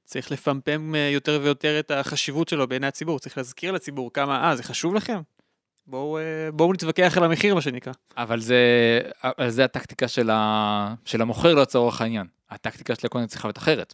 [0.04, 3.20] צריך לפמפם אה, יותר ויותר את החשיבות שלו בעיני הציבור.
[3.20, 5.22] צריך להזכיר לציבור כמה, אה, זה חשוב לכם?
[5.88, 7.94] בואו, אה, בואו נתווכח על המחיר, מה שנקרא.
[8.18, 8.58] אבל זה,
[9.48, 12.28] זה הטקטיקה של, ה, של המוכר לצורך העניין.
[12.50, 13.94] הטקטיקה של הקונה צריכה להיות אחרת.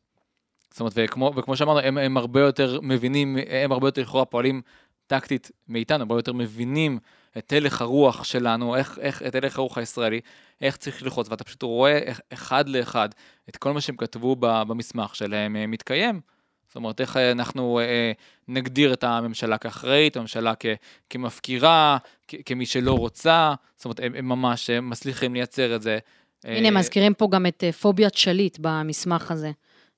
[0.72, 4.62] זאת אומרת, וכמו, וכמו שאמרנו, הם, הם הרבה יותר מבינים, הם הרבה יותר לכאורה פועלים
[5.08, 7.00] טקטית מאיתנו, הרבה יותר מבינים
[7.37, 10.19] את הלך הרוח שלנו, איך, איך, את הלך הרוח הישראלי,
[10.61, 13.09] איך צריך ללחוץ, ואתה פשוט רואה איך, אחד לאחד
[13.49, 16.21] את כל מה שהם כתבו במסמך שלהם אה, מתקיים.
[16.67, 18.11] זאת אומרת, איך אנחנו אה,
[18.47, 20.65] נגדיר את הממשלה כאחראית, הממשלה כ,
[21.09, 25.99] כמפקירה, כ, כמי שלא רוצה, זאת אומרת, הם, הם ממש הם מצליחים לייצר את זה.
[26.43, 29.51] הנה, אה, מזכירים פה גם את אה, פוביית שליט במסמך הזה.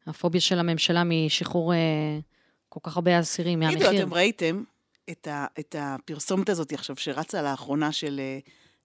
[0.07, 1.79] הפוביה של הממשלה משחרור אה,
[2.69, 3.89] כל כך הרבה אסירים מהמחיר.
[3.89, 4.63] תגידו, אתם ראיתם
[5.09, 8.39] את, ה, את הפרסומת הזאת עכשיו שרצה לאחרונה של, אה,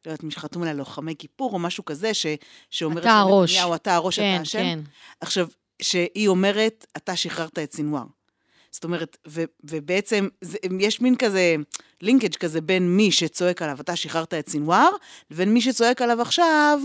[0.07, 2.26] לא יודעת, מי שחתום עליה לוחמי כיפור או משהו כזה, ש,
[2.70, 3.57] שאומרת אתה הראש.
[3.57, 4.59] אתה הראש, כן, אתה השם.
[4.59, 4.79] כן.
[5.20, 5.48] עכשיו,
[5.83, 8.05] שהיא אומרת, אתה שחררת את סינואר.
[8.70, 11.57] זאת אומרת, ו, ובעצם זה, יש מין כזה
[12.00, 14.90] לינקג' כזה בין מי שצועק עליו, אתה שחררת את סינואר,
[15.31, 16.81] לבין מי שצועק עליו עכשיו,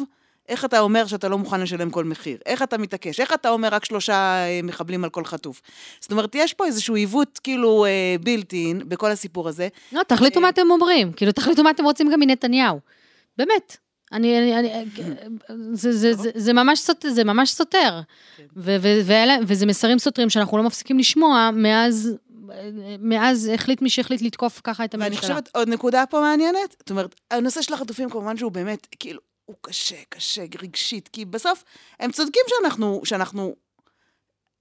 [0.50, 2.38] איך אתה אומר שאתה לא מוכן לשלם כל מחיר?
[2.46, 3.20] איך אתה מתעקש?
[3.20, 5.62] איך אתה אומר רק שלושה אה, מחבלים על כל חטוף?
[6.00, 7.86] זאת אומרת, יש פה איזשהו עיוות כאילו
[8.24, 9.68] בלתי אין בכל הסיפור הזה.
[9.92, 11.12] לא, תחליטו אה, מה אתם אומרים.
[11.12, 12.80] כאילו, תחליטו מה אתם רוצים גם מנתניהו.
[13.38, 13.78] באמת.
[14.12, 14.86] אני, אני, אני,
[15.74, 18.00] זה, זה, זה, זה ממש סותר, זה ממש סותר.
[18.38, 18.44] כן.
[18.58, 22.18] ו, ו, ואלה, וזה מסרים סותרים שאנחנו לא מפסיקים לשמוע מאז,
[23.00, 25.10] מאז החליט מי שהחליט לתקוף ככה את הממשלה.
[25.10, 29.20] ואני חושבת, עוד נקודה פה מעניינת, זאת אומרת, הנושא של החטופים כמובן שהוא באמת, כאילו,
[29.52, 31.64] הוא קשה, קשה, רגשית, כי בסוף
[32.00, 33.56] הם צודקים שאנחנו, שאנחנו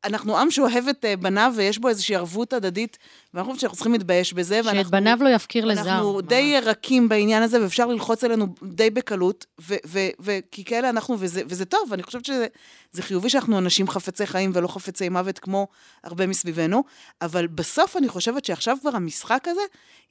[0.05, 2.99] אנחנו עם שאוהב את אה, בניו, ויש בו איזושהי ערבות הדדית,
[3.35, 4.91] ואני חושבת שאנחנו צריכים להתבייש בזה, שאת ואנחנו...
[4.91, 5.81] בניו לא יפקיר לזר.
[5.81, 6.25] אנחנו ממש.
[6.25, 11.17] די רכים בעניין הזה, ואפשר ללחוץ עלינו די בקלות, ו- ו- ו- כי כאלה אנחנו,
[11.19, 12.47] וזה, וזה טוב, אני חושבת שזה
[12.93, 15.69] זה חיובי שאנחנו אנשים חפצי חיים ולא חפצי מוות כמו
[16.05, 16.85] הרבה מסביבנו,
[17.23, 19.61] אבל בסוף אני חושבת שעכשיו כבר המשחק הזה,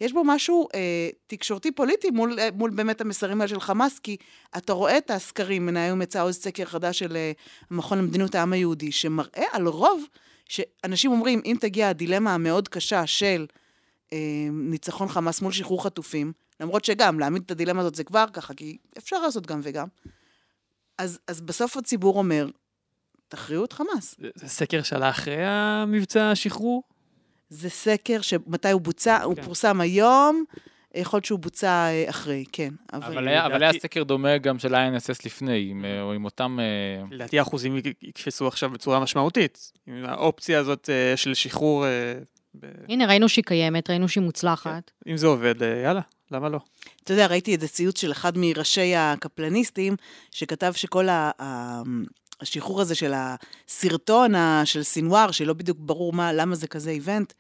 [0.02, 4.18] יש בו משהו אה, תקשורתי פוליטי מול, אה, מול באמת המסרים האלה של חמאס, כי
[4.58, 7.32] אתה רואה את הסקרים, היום יצא עוד סקר חדש של אה,
[7.72, 10.04] המכון למדיניות העם היהודי, שמראה על רוב,
[10.46, 13.46] שאנשים אומרים, אם תגיע הדילמה המאוד קשה של
[14.14, 14.18] אה,
[14.52, 18.78] ניצחון חמאס מול שחרור חטופים, למרות שגם, להעמיד את הדילמה הזאת זה כבר ככה, כי
[18.98, 19.88] אפשר לעשות גם וגם.
[20.98, 22.48] אז, אז בסוף הציבור אומר,
[23.28, 24.16] תכריעו את חמאס.
[24.20, 26.84] זה- זה סקר שעלה אחרי המבצע השחרור?
[27.50, 29.42] זה סקר שמתי הוא בוצע, הוא כן.
[29.44, 30.44] פורסם היום,
[30.96, 32.70] יכול להיות שהוא בוצע אה, אחרי, כן.
[32.94, 36.26] אבל היה אבל היה לדעתי- סקר דומה גם של ה-INSS לפני, עם, אה, או עם
[36.26, 36.58] אותם...
[36.60, 39.72] אה, לדעתי האחוזים י- יקפצו עכשיו בצורה משמעותית.
[39.88, 41.86] עם האופציה הזאת של שחרור,
[42.60, 44.92] ב- הנה, ראינו שהיא קיימת, ראינו שהיא מוצלחת.
[45.08, 46.60] אם זה עובד, יאללה, למה לא?
[47.04, 49.96] אתה יודע, ראיתי איזה ציוץ של אחד מראשי הקפלניסטים,
[50.32, 51.32] שכתב שכל ה...
[52.42, 54.32] השחרור הזה של הסרטון
[54.66, 57.34] של סינואר, שלא בדיוק ברור מה, למה זה כזה איבנט,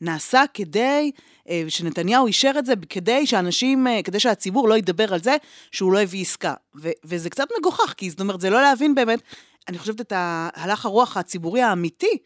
[0.00, 1.10] נעשה כדי,
[1.48, 5.36] אה, שנתניהו אישר את זה, כדי שאנשים, אה, כדי שהציבור לא ידבר על זה
[5.70, 6.54] שהוא לא הביא עסקה.
[6.76, 9.22] ו- וזה קצת מגוחך, כי זאת אומרת, זה לא להבין באמת,
[9.68, 10.12] אני חושבת את
[10.54, 12.18] הלך הרוח הציבורי האמיתי,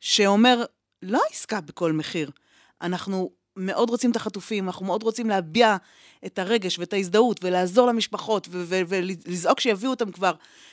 [0.00, 0.64] שאומר,
[1.02, 2.30] לא עסקה בכל מחיר.
[2.82, 5.76] אנחנו מאוד רוצים את החטופים, אנחנו מאוד רוצים להביע
[6.26, 10.32] את הרגש ואת ההזדהות ולעזור למשפחות ולזעוק שיביאו אותם כבר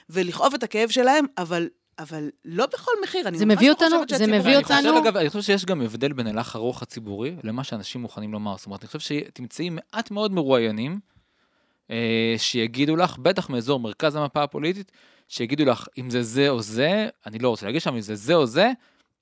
[0.09, 1.67] ולכאוב את הכאב שלהם, אבל,
[1.99, 3.27] אבל לא בכל מחיר.
[3.27, 5.29] אני זה ממש מביא לא אותנו- חושבת זה שהציבור- מביא אני חושב, אותנו- אגב, אני
[5.29, 8.57] חושב שיש גם הבדל בין הלך הרוח הציבורי למה שאנשים מוכנים לומר.
[8.57, 10.99] זאת אומרת, אני חושב שתמצאי מעט מאוד מרואיינים
[11.91, 14.91] אה, שיגידו לך, בטח מאזור מרכז המפה הפוליטית,
[15.27, 18.35] שיגידו לך, אם זה זה או זה, אני לא רוצה להגיד שם, אם זה זה
[18.35, 18.71] או זה,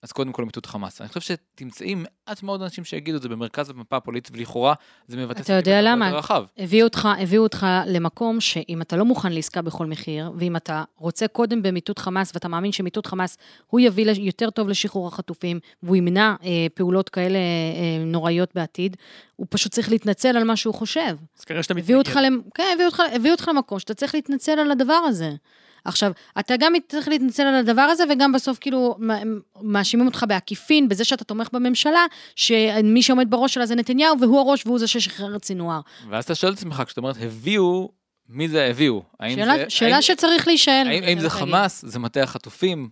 [0.03, 1.01] אז קודם כל מיטוט חמאס.
[1.01, 1.21] אני חושב
[1.55, 4.73] שתמצאי מעט מאוד אנשים שיגידו את זה במרכז המפה הפוליטית, ולכאורה
[5.07, 6.11] זה מבטא אתה יודע למה?
[6.11, 6.43] רחב.
[6.57, 11.27] הביאו אותך, הביאו אותך למקום שאם אתה לא מוכן לעסקה בכל מחיר, ואם אתה רוצה
[11.27, 16.35] קודם במיטוט חמאס, ואתה מאמין שמיטוט חמאס הוא יביא יותר טוב לשחרור החטופים, והוא ימנע
[16.43, 18.97] אה, פעולות כאלה אה, נוראיות בעתיד,
[19.35, 21.15] הוא פשוט צריך להתנצל על מה שהוא חושב.
[21.37, 22.25] אז כנראה שאתה הביאו אותך, מתנגד.
[22.25, 22.41] למ...
[22.53, 25.31] כן, הביאו אותך, הביאו אותך למקום שאתה צריך להתנצל על הדבר הזה.
[25.85, 28.97] עכשיו, אתה גם צריך להתנצל על הדבר הזה, וגם בסוף כאילו
[29.61, 34.65] מאשימים אותך בעקיפין, בזה שאתה תומך בממשלה, שמי שעומד בראש שלה זה נתניהו, והוא הראש
[34.65, 35.79] והוא זה ששחרר את סינואר.
[36.09, 37.89] ואז אתה שואל את עצמך, כשאת אומרת, הביאו,
[38.29, 39.03] מי זה הביאו?
[39.29, 40.87] שאלה, זה- שאלה האם- שצריך להישאל.
[40.87, 41.29] האם, האם זה.
[41.29, 41.85] חמאס?
[41.87, 42.89] זה מטה החטופים?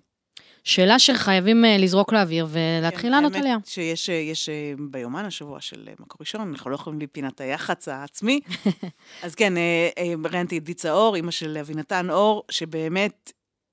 [0.67, 3.57] שאלה שחייבים אה, לזרוק לאוויר ולהתחיל לענות כן, האמת עליה.
[3.65, 7.87] שיש יש, אה, ביומן השבוע של אה, מקור ראשון, אנחנו לא יכולים בלי פינת היח"צ
[7.87, 8.39] העצמי.
[9.23, 13.31] אז כן, אה, אה, ראיינתי את דיצה אור, אימא של אבינתן אור, שבאמת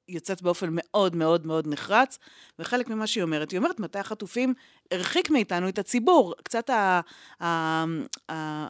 [0.09, 2.18] יוצאת באופן מאוד מאוד מאוד נחרץ,
[2.59, 4.54] וחלק ממה שהיא אומרת, היא אומרת, מתי החטופים
[4.90, 6.35] הרחיק מאיתנו את הציבור.
[6.42, 7.00] קצת ה...
[7.40, 7.85] ה,
[8.30, 8.66] ה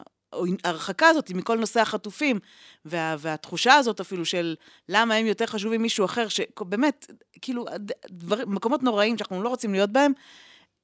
[0.63, 2.39] ההרחקה הזאת מכל נושא החטופים,
[2.85, 4.55] וה, והתחושה הזאת אפילו של
[4.89, 7.11] למה הם יותר חשובים ממישהו אחר, שבאמת,
[7.41, 7.65] כאילו,
[8.09, 10.11] דברים, מקומות נוראים שאנחנו לא רוצים להיות בהם,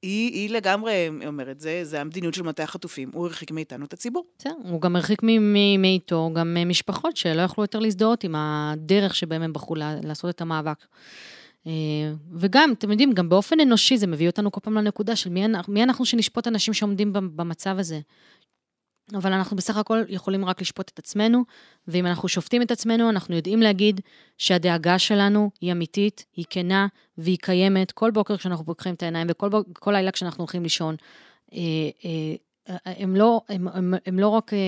[0.02, 4.24] היא, היא לגמרי אומרת, זה, זה המדיניות של מטה החטופים, הוא הרחיק מאיתנו את הציבור.
[4.38, 5.22] בסדר, הוא גם הרחיק
[5.78, 10.40] מאיתו גם אה, משפחות שלא יכלו יותר להזדהות עם הדרך שבהם הם בחרו לעשות את
[10.40, 10.86] המאבק.
[11.66, 11.72] אה,
[12.32, 15.72] וגם, אתם יודעים, גם באופן אנושי זה מביא אותנו כל פעם לנקודה של מי אנחנו,
[15.72, 18.00] מי אנחנו שנשפוט אנשים שעומדים במ- במצב הזה.
[19.14, 21.44] אבל אנחנו בסך הכל יכולים רק לשפוט את עצמנו,
[21.88, 24.00] ואם אנחנו שופטים את עצמנו, אנחנו יודעים להגיד
[24.38, 26.86] שהדאגה שלנו היא אמיתית, היא כנה
[27.18, 30.96] והיא קיימת כל בוקר כשאנחנו פוקחים את העיניים וכל בוק, לילה כשאנחנו הולכים לישון.
[31.52, 31.58] אה,
[32.04, 34.58] אה, הם לא, הם, הם, הם לא רק, אה,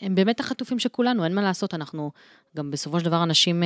[0.00, 2.10] הם באמת החטופים של כולנו, אין מה לעשות, אנחנו
[2.56, 3.62] גם בסופו של דבר אנשים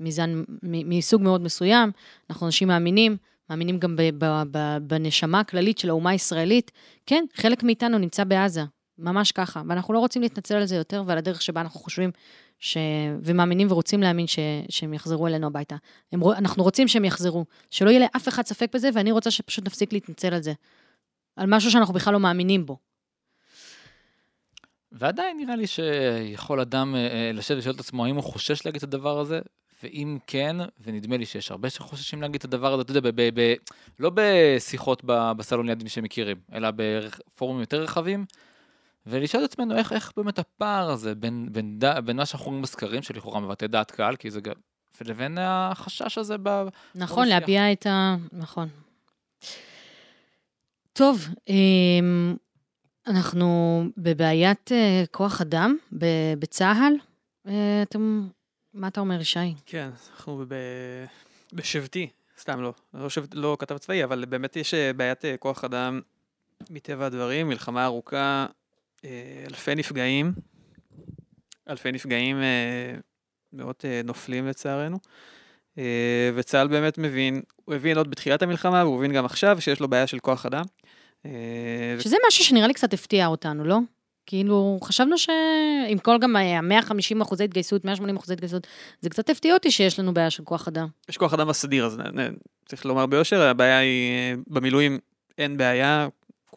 [0.00, 1.90] מזן, מסוג מאוד מסוים,
[2.30, 3.16] אנחנו אנשים מאמינים,
[3.50, 3.96] מאמינים גם
[4.82, 6.70] בנשמה הכללית של האומה הישראלית.
[7.06, 8.64] כן, חלק מאיתנו נמצא בעזה,
[8.98, 12.10] ממש ככה, ואנחנו לא רוצים להתנצל על זה יותר ועל הדרך שבה אנחנו חושבים
[12.58, 12.76] ש...
[13.22, 14.38] ומאמינים ורוצים להאמין ש...
[14.68, 15.76] שהם יחזרו אלינו הביתה.
[16.12, 16.22] הם...
[16.24, 20.34] אנחנו רוצים שהם יחזרו, שלא יהיה לאף אחד ספק בזה, ואני רוצה שפשוט נפסיק להתנצל
[20.34, 20.52] על זה.
[21.36, 22.76] על משהו שאנחנו בכלל לא מאמינים בו.
[24.92, 28.76] ועדיין נראה לי שיכול אדם אה, אה, לשבת ולשאול את עצמו האם הוא חושש להגיד
[28.76, 29.40] את הדבר הזה,
[29.82, 33.54] ואם כן, ונדמה לי שיש הרבה שחוששים להגיד את הדבר הזה, אתה יודע, ב- ב-
[33.98, 38.24] לא בשיחות בסלון ליד מי שמכירים, אלא בפורומים יותר רחבים,
[39.08, 42.62] ולשאול את עצמנו איך, איך באמת הפער הזה בין, בין, ד, בין מה שאנחנו רואים
[42.62, 44.52] בסקרים, שלכאורה מבטא דעת קהל, כי זה גם,
[45.00, 46.48] ולבין החשש הזה ב...
[46.94, 47.40] נכון, בשיח.
[47.40, 48.16] להביע את ה...
[48.32, 48.68] נכון.
[50.92, 52.36] טוב, אמ,
[53.06, 56.92] אנחנו בבעיית אה, כוח אדם ב- בצה"ל.
[57.48, 58.28] אה, אתם,
[58.74, 59.54] מה אתה אומר, ישי?
[59.66, 60.54] כן, אנחנו ב...
[61.52, 66.00] בשבטי סתם לא, לא חושב, לא כתב צבאי, אבל באמת יש אה, בעיית כוח אדם
[66.70, 68.46] מטבע הדברים, מלחמה ארוכה,
[69.46, 70.32] אלפי נפגעים,
[71.68, 72.94] אלפי נפגעים, אה,
[73.52, 74.98] מאות אה, נופלים לצערנו,
[75.78, 79.88] אה, וצה"ל באמת מבין, הוא הבין עוד בתחילת המלחמה, והוא הבין גם עכשיו שיש לו
[79.88, 80.64] בעיה של כוח אדם.
[81.26, 81.30] אה,
[81.98, 83.78] ו- שזה משהו שנראה לי קצת הפתיע אותנו, לא?
[84.26, 88.66] כאילו, חשבנו שעם כל גם ה-150 אחוזי התגייסות, 180 אחוזי התגייסות,
[89.00, 90.88] זה קצת הפתיע אותי שיש לנו בעיה של כוח אדם.
[91.08, 94.98] יש כוח אדם בסדיר, אז נ- נ- צריך לומר ביושר, הבעיה היא, אה, במילואים
[95.38, 96.08] אין בעיה,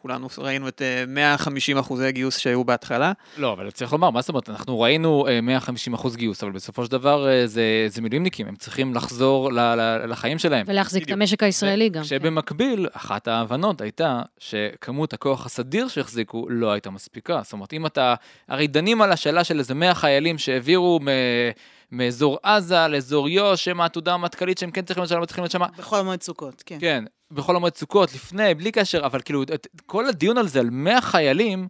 [0.02, 3.12] כולנו ראינו את אה, 150 אחוזי גיוס שהיו בהתחלה.
[3.36, 6.84] לא, אבל צריך לומר, מה זאת אומרת, אנחנו ראינו אה, 150 אחוז גיוס, אבל בסופו
[6.84, 10.66] של דבר אה, זה, זה מילואימניקים, הם צריכים לחזור ל, ל, לחיים שלהם.
[10.68, 11.18] ולהחזיק את בדיוק.
[11.18, 12.02] המשק הישראלי גם.
[12.02, 12.08] כן.
[12.08, 17.40] שבמקביל, אחת ההבנות הייתה שכמות הכוח הסדיר שהחזיקו לא הייתה מספיקה.
[17.44, 18.14] זאת אומרת, אם אתה,
[18.48, 21.08] הרי דנים על השאלה של איזה 100 חיילים שהעבירו מ...
[21.92, 25.60] מאזור עזה לאזור יו"ש, שהם העתודה המטכ"לית שהם כן צריכים לשלם, צריכים לשם.
[25.78, 26.76] בכל המועד סוכות, כן.
[26.80, 30.70] כן, בכל המועד סוכות, לפני, בלי קשר, אבל כאילו, את- כל הדיון על זה, על
[30.70, 31.68] 100 חיילים,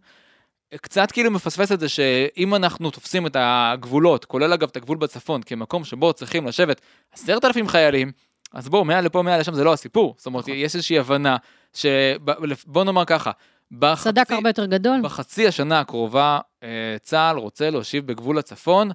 [0.77, 5.43] קצת כאילו מפספס את זה שאם אנחנו תופסים את הגבולות, כולל אגב את הגבול בצפון,
[5.43, 6.81] כמקום שבו צריכים לשבת
[7.13, 8.13] עשרת אלפים חיילים,
[8.53, 10.15] אז בואו, 100 לפה, 100 לשם, זה לא הסיפור.
[10.17, 11.37] זאת אומרת, יש איזושהי הבנה,
[11.75, 13.31] שבוא נאמר ככה,
[13.73, 15.01] בחצי, סדק הרבה יותר גדול.
[15.03, 16.69] בחצי השנה הקרובה, אה,
[17.03, 18.91] צה"ל רוצה להושיב בגבול הצפון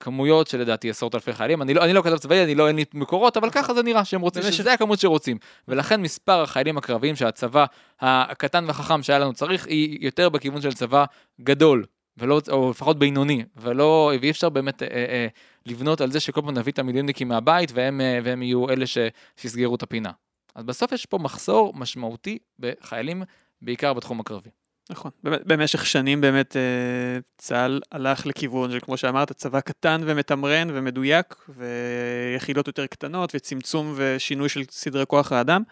[0.00, 1.62] כמויות שלדעתי עשרות אלפי חיילים.
[1.62, 4.04] אני לא, אני לא כתב צבאי, אני לא, אין לי מקורות, אבל ככה זה נראה
[4.04, 5.38] שהם רוצים, במשך- שזה הכמות שרוצים.
[5.68, 7.64] ולכן מספר החיילים הקרביים שהצבא
[8.00, 11.04] הקטן והחכם שהיה לנו צריך, היא יותר בכיוון של צבא
[11.40, 11.84] גדול,
[12.18, 15.26] ולא, או לפחות בינוני, ולא, ואי אפשר באמת אה, אה,
[15.66, 18.98] לבנות על זה שכל פעם נביא את המילואימניקים מהבית, והם, אה, והם יהיו אלה ש,
[19.36, 20.10] שיסגרו את הפינה.
[20.54, 23.22] אז בסוף יש פה מחסור משמעותי בחיילים,
[23.62, 24.50] בעיקר בתחום הקרבי.
[24.90, 25.10] נכון.
[25.22, 32.66] במשך שנים באמת אה, צה"ל הלך לכיוון של, כמו שאמרת, צבא קטן ומתמרן ומדויק, ויחידות
[32.66, 35.62] יותר קטנות, וצמצום ושינוי של סדרי כוח האדם.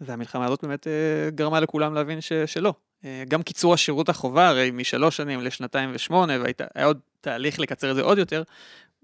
[0.00, 2.74] והמלחמה הזאת באמת אה, גרמה לכולם להבין ש, שלא.
[3.04, 7.96] אה, גם קיצור השירות החובה, הרי משלוש שנים לשנתיים ושמונה, והיה עוד תהליך לקצר את
[7.96, 8.42] זה עוד יותר,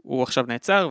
[0.02, 0.90] הוא עכשיו נעצר,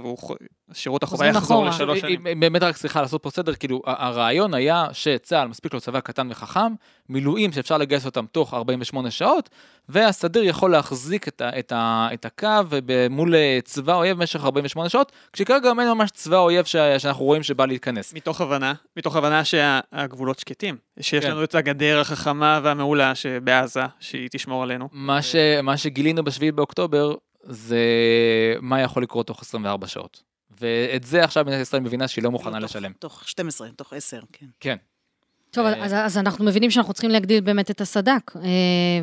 [0.71, 1.65] ושירות החובה יחזור.
[1.65, 2.27] לשלוש שנים.
[2.27, 6.27] אה, באמת רק סליחה לעשות פה סדר, כאילו הרעיון היה שצה"ל מספיק לו צבא קטן
[6.31, 6.73] וחכם,
[7.09, 9.49] מילואים שאפשר לגייס אותם תוך 48 שעות,
[9.89, 12.77] והסדיר יכול להחזיק את, ה, את, ה, את הקו
[13.09, 17.25] מול אה, צבא אויב במשך 48 שעות, כשכרגע גם אין ממש צבא אויב ש, שאנחנו
[17.25, 18.13] רואים שבא להתכנס.
[18.13, 20.77] מתוך הבנה, מתוך הבנה שהגבולות שקטים.
[20.99, 21.31] שיש כן.
[21.31, 24.89] לנו את הגדר החכמה והמעולה שבעזה, שהיא תשמור עלינו.
[24.91, 27.15] מה, ש, מה שגילינו בשביעי באוקטובר,
[27.49, 27.79] זה
[28.61, 30.23] מה יכול לקרות תוך 24 שעות.
[30.61, 32.91] ואת זה עכשיו מדינת ישראל מבינה שהיא לא מוכנה תוך- לשלם.
[32.99, 34.45] תוך 12, תוך 10, כן.
[34.59, 34.75] כן.
[35.51, 38.41] טוב, אה, אז, אז אנחנו מבינים שאנחנו צריכים להגדיל באמת את הסד"כ, אה,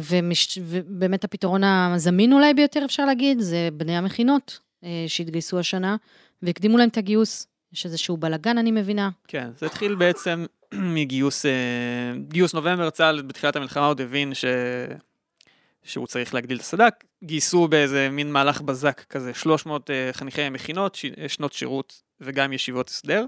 [0.00, 5.96] ומש, ובאמת הפתרון הזמין אולי ביותר, אפשר להגיד, זה בני המכינות אה, שהתגייסו השנה,
[6.42, 7.46] והקדימו להם את הגיוס.
[7.72, 9.11] יש איזשהו בלאגן, אני מבינה.
[9.28, 11.46] כן, זה התחיל בעצם מגיוס,
[12.28, 14.44] גיוס נובמבר, צה"ל בתחילת המלחמה עוד הבין ש...
[15.83, 16.92] שהוא צריך להגדיל את הסד"כ,
[17.25, 21.07] גייסו באיזה מין מהלך בזק כזה 300 אה, חניכי מכינות, ש...
[21.29, 23.27] שנות שירות וגם ישיבות הסדר,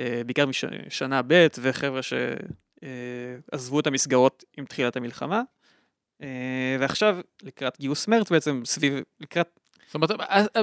[0.00, 5.42] אה, בעיקר משנה ב' וחבר'ה שעזבו את המסגרות עם תחילת המלחמה.
[6.22, 9.59] אה, ועכשיו, לקראת גיוס מרץ בעצם, סביב, לקראת
[9.90, 10.10] זאת אומרת,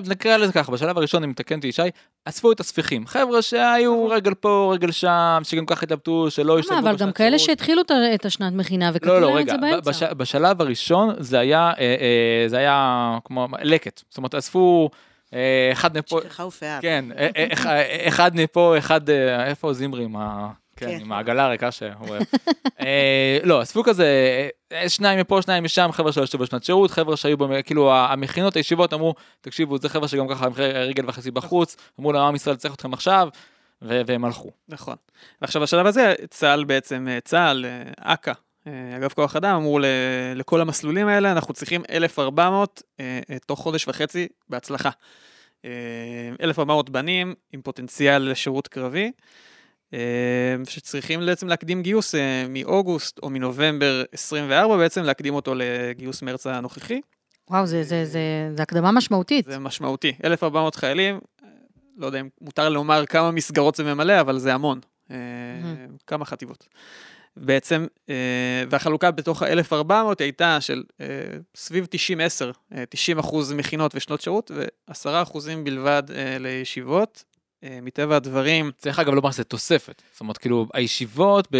[0.10, 1.82] נקרא לזה ככה, בשלב הראשון, אם מתקן אותי ישי,
[2.26, 3.08] אספו את הספיחים.
[3.08, 7.18] חבר'ה שהיו רגל פה, רגל שם, שגם ככה התלבטו, שלא השתלבו למה, אבל גם בשנת
[7.18, 7.40] כאלה.
[7.40, 7.82] שהתחילו
[8.16, 9.92] את השנת מכינה וקטעו לא, לא, להם את רגע, זה באמצע.
[9.92, 11.96] בש, בשלב הראשון זה היה, אה,
[12.44, 14.02] אה, זה היה כמו לקט.
[14.10, 14.90] זאת אומרת, אספו
[15.34, 16.80] אה, אחד מפה, שכחה ופאה.
[16.82, 17.06] כן,
[17.54, 17.66] אח-
[18.08, 19.02] אחד מפה, אחד,
[19.46, 20.50] איפה זימרי עם ה...
[20.78, 20.98] כן, כן.
[21.02, 22.24] עם העגלה הריקה שהוא אוהב.
[22.80, 24.06] אה, לא, אספו כזה,
[24.72, 28.94] אה, שניים מפה, שניים משם, חבר'ה שלא השתתפו בשנת שירות, חבר'ה שהיו, כאילו, המכינות, הישיבות
[28.94, 32.74] אמרו, תקשיבו, זה חבר'ה שגם ככה הם רגל וחצי בחוץ, אמרו להם, עם ישראל צריך
[32.74, 33.30] אתכם עכשיו,
[33.82, 34.52] והם הלכו.
[34.68, 34.96] נכון.
[35.42, 38.32] ועכשיו בשלב הזה צה"ל בעצם, אה, צה"ל, אה, אכ"א,
[38.68, 39.80] אה, אגף כוח אדם, אמרו
[40.36, 44.90] לכל המסלולים האלה, אנחנו צריכים 1,400 אה, אה, תוך חודש וחצי בהצלחה.
[45.66, 45.70] אה,
[46.42, 49.12] 1,400 בנים עם פוטנציאל לשירות קרבי, אה,
[50.70, 57.02] שצריכים בעצם להקדים גיוס אה, מאוגוסט או מנובמבר 24, בעצם להקדים אותו לגיוס מרץ הנוכחי.
[57.50, 58.20] וואו, זה, זה, זה,
[58.56, 59.46] זה הקדמה משמעותית.
[59.46, 60.14] זה משמעותי.
[60.24, 61.50] 1,400 חיילים, אה,
[61.98, 64.80] לא יודע אם מותר לומר כמה מסגרות זה ממלא, אבל זה המון.
[65.12, 65.16] אה,
[66.08, 66.68] כמה חטיבות.
[67.38, 71.06] בעצם, אה, והחלוקה בתוך ה-1,400 הייתה של אה,
[71.56, 77.24] סביב 90-10, אה, 90 אחוז מכינות ושנות שירות, ו-10 אחוזים בלבד אה, לישיבות.
[77.64, 80.02] אה, מטבע הדברים, צריך אגב לומר שזה תוספת.
[80.12, 81.58] זאת אומרת, כאילו, הישיבות, ב-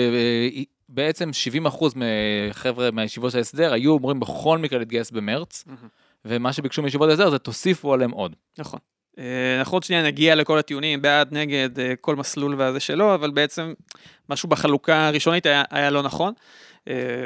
[0.90, 1.30] בעצם
[1.66, 5.64] 70% מחבר'ה מהישיבות של ההסדר היו אמורים בכל מקרה להתגייס במרץ,
[6.26, 8.36] ומה שביקשו מישיבות ההסדר זה תוסיפו עליהם עוד.
[8.58, 8.80] נכון.
[9.20, 13.32] אה, אנחנו עוד שנייה נגיע לכל הטיעונים, בעד, נגד, אה, כל מסלול והזה שלו, אבל
[13.32, 13.74] בעצם
[14.30, 16.34] משהו בחלוקה הראשונית היה, היה לא נכון.
[16.88, 17.26] אה,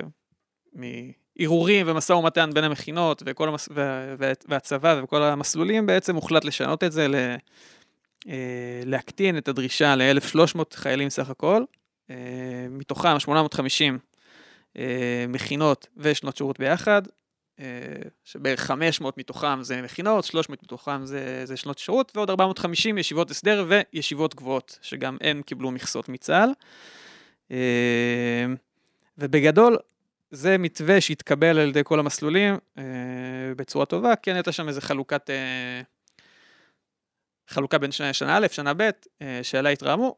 [0.73, 3.69] מערעורים ומשא ומתן בין המכינות וכל המס...
[3.71, 4.15] וה...
[4.19, 4.31] וה...
[4.47, 7.07] והצבא וכל המסלולים, בעצם הוחלט לשנות את זה.
[7.13, 7.36] אה,
[8.86, 11.63] להקטין את הדרישה ל-1,300 חיילים סך הכל,
[12.10, 12.15] אה,
[12.69, 13.99] מתוכם 850
[14.77, 17.01] אה, מכינות ושנות שירות ביחד,
[17.60, 17.65] אה,
[18.23, 23.65] שבערך 500 מתוכם זה מכינות, 300 מתוכם זה, זה שנות שירות, ועוד 450 ישיבות הסדר
[23.67, 26.49] וישיבות גבוהות, שגם הם קיבלו מכסות מצה"ל.
[27.51, 28.45] אה,
[29.17, 29.77] ובגדול,
[30.31, 32.84] זה מתווה שהתקבל על ידי כל המסלולים אה,
[33.57, 35.81] בצורה טובה, כן הייתה שם איזה חלוקת, אה,
[37.51, 38.89] חלוקה בין שנה, שנה א', שנה ב',
[39.21, 40.15] אה, שעליה התרעמו.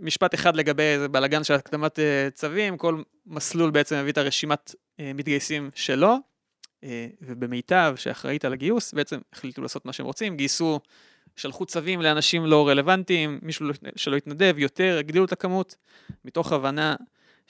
[0.00, 4.74] משפט אחד לגבי איזה בלאגן של הקדמת אה, צווים, כל מסלול בעצם מביא את הרשימת
[5.00, 6.16] אה, מתגייסים שלו,
[7.20, 10.80] ובמיטב, שאחראית על הגיוס, בעצם החליטו לעשות מה שהם רוצים, גייסו,
[11.36, 15.76] שלחו צווים לאנשים לא רלוונטיים, מישהו לא- שלא התנדב, יותר, הגדילו את הכמות,
[16.24, 16.96] מתוך הבנה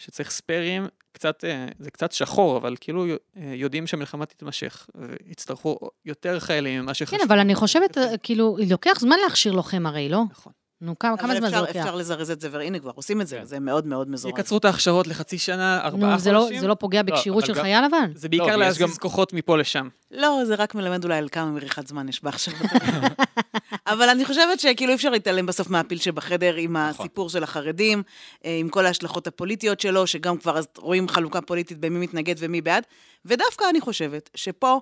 [0.02, 3.16] שצריך ספיירים, קצת, אה, זה קצת שחור, אבל כאילו אה,
[3.54, 7.24] יודעים שהמלחמה תתמשך, ויצטרכו יותר חיילים ממה כן, שחשבו.
[7.28, 10.22] אבל אני חושבת, אה, כאילו, לוקח זמן להכשיר לוחם הרי, לא?
[10.30, 10.52] נכון.
[10.82, 11.76] נו, כמה כמה זמן זה אפשר- לוקח?
[11.76, 13.44] אפשר לזרז את זה, והנה כבר עושים את זה, כן.
[13.44, 14.34] זה מאוד מאוד מזורז.
[14.38, 16.60] יקצרו את ההכשרות לחצי שנה, ארבעה נו, זה לא- חודשים.
[16.60, 17.98] זה לא פוגע בכשירות אבל של גם- חייל אבל?
[18.14, 19.88] זה בעיקר לא, להזיז גם- כוחות מפה לשם.
[20.10, 22.56] לא, זה רק מלמד אולי על כמה מריחת זמן יש בהכשרות.
[23.86, 26.90] אבל אני חושבת שכאילו אי אפשר להתעלם בסוף מהפיל שבחדר עם נכון.
[27.06, 28.02] הסיפור של החרדים,
[28.44, 32.82] אה, עם כל ההשלכות הפוליטיות שלו, שגם כבר רואים חלוקה פוליטית במי מתנגד ומי בעד.
[33.24, 34.78] ודווקא אני חושבת שפה,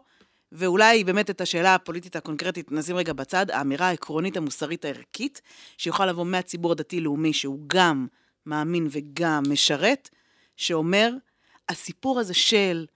[0.53, 5.41] ואולי באמת את השאלה הפוליטית הקונקרטית נשים רגע בצד, האמירה העקרונית המוסרית הערכית,
[5.79, 8.07] שיכולה לבוא מהציבור הדתי-לאומי, שהוא גם
[8.47, 10.09] מאמין וגם משרת,
[10.57, 11.11] שאומר,
[11.69, 12.87] הסיפור הזה של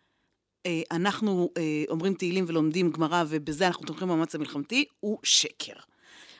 [0.67, 5.73] אה, אנחנו אה, אומרים תהילים ולומדים גמרא, ובזה אנחנו תומכים במאמץ המלחמתי, הוא שקר.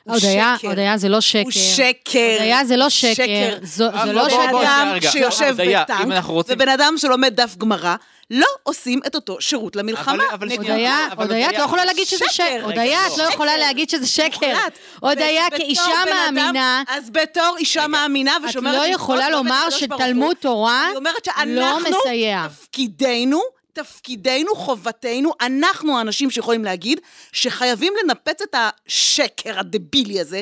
[0.03, 0.67] הוא הודיה, שקר.
[0.67, 1.41] הודיה זה לא שקר.
[1.43, 2.19] הוא שקר.
[2.39, 3.57] הודיה זה לא שקר.
[3.63, 4.37] זו- אה, זה בוא, לא שקר.
[4.51, 4.97] בן אדם.
[5.11, 7.95] שיושב בטנק, ובן אדם שלומד דף גמרא,
[8.31, 10.23] לא עושים את אותו שירות למלחמה.
[10.57, 12.59] הודיה, הודיה, את לא יכולה להגיד שזה שקר.
[12.63, 13.33] הודיה, את לא שקר.
[13.33, 14.57] יכולה להגיד שזה שקר.
[14.99, 20.35] הודיה, כאישה מאמינה, אז בתור אישה מאמינה את ושומרת לא מצוות, יכולה ועומדת לומר שתלמוד
[20.35, 22.47] תורה לא שאנחנו, מסייע.
[22.47, 23.41] תפקידנו,
[23.73, 26.99] תפקידנו, חובתנו, אנחנו האנשים שיכולים להגיד
[27.31, 30.41] שחייבים לנפץ את השקר הדבילי הזה.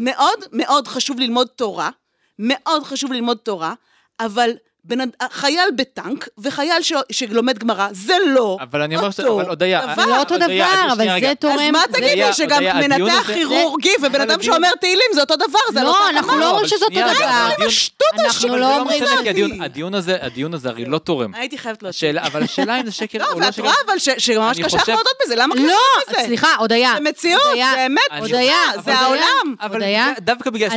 [0.00, 1.90] מאוד מאוד חשוב ללמוד תורה,
[2.38, 3.74] מאוד חשוב ללמוד תורה,
[4.20, 4.50] אבל
[4.92, 9.20] אד- חייל בטנק וחייל ש, שלומד גמרא, זה לא אבל אני אומר ש...
[9.20, 9.94] אותו אבל הודיה, דבר.
[9.94, 11.20] זה לא אותו דבר, אבל.
[11.20, 11.54] זה תורם.
[11.58, 15.80] אז מה הודיה, שגם מנתח כירורגי ובן אבל אדם שאומר תהילים זה אותו דבר, זה
[15.82, 17.24] לא, לא אנחנו לא אומרים שזה אותו דבר.
[17.28, 18.08] אנחנו השטות,
[18.50, 19.28] לא לא אומרים את כי
[19.68, 21.34] הדיון- הזה, הדיון הזה הרי לא תורם.
[21.34, 22.10] הייתי חייבת להוציא.
[22.22, 23.62] אבל השאלה אם זה שקר לא, או לא ואת שקר.
[23.62, 26.22] רואה אבל שממש קשה לך להודות בזה, למה קשה לא, לך בזה?
[26.26, 26.92] סליחה, הודיה.
[26.94, 27.42] זה מציאות,
[27.74, 28.94] זה אמת הודיה, זה.
[28.94, 29.54] העולם.
[29.60, 30.12] אבל הודיה?
[30.20, 30.68] דווקא בגלל,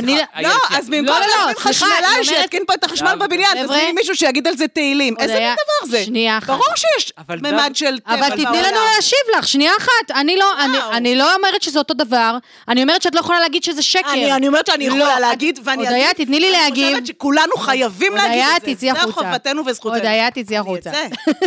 [0.42, 4.16] לא, אז במקום לא, לא, להזמין חשמלאי שיתקין פה את החשמל בבניין, חבר'ה- תזמיני מישהו
[4.16, 5.14] שיגיד על זה תהילים.
[5.18, 6.04] איזה מין הודיה, דבר זה?
[6.04, 6.48] שנייה אחת.
[6.48, 8.62] ברור שיש אבל ממד של טבע אבל תתני בעולם.
[8.62, 10.10] לנו להשיב לך, שנייה אחת.
[10.10, 10.78] אני לא, אני.
[10.92, 12.36] אני לא אומרת שזה אותו דבר,
[12.68, 14.12] אני אומרת שאת לא יכולה להגיד שזה שקר.
[14.12, 16.88] אני, אני אומרת שאני לא, יכולה להגיד, ואני הודיה, אגיד, תתני לי אני להגיב.
[16.90, 18.74] חושבת שכולנו חייבים להגיד הודיה, את זה.
[18.74, 19.20] תצאי זה החוצה.
[19.20, 19.96] חובתנו וזכותנו.
[19.96, 20.90] הודיה, תצאי אני החוצה.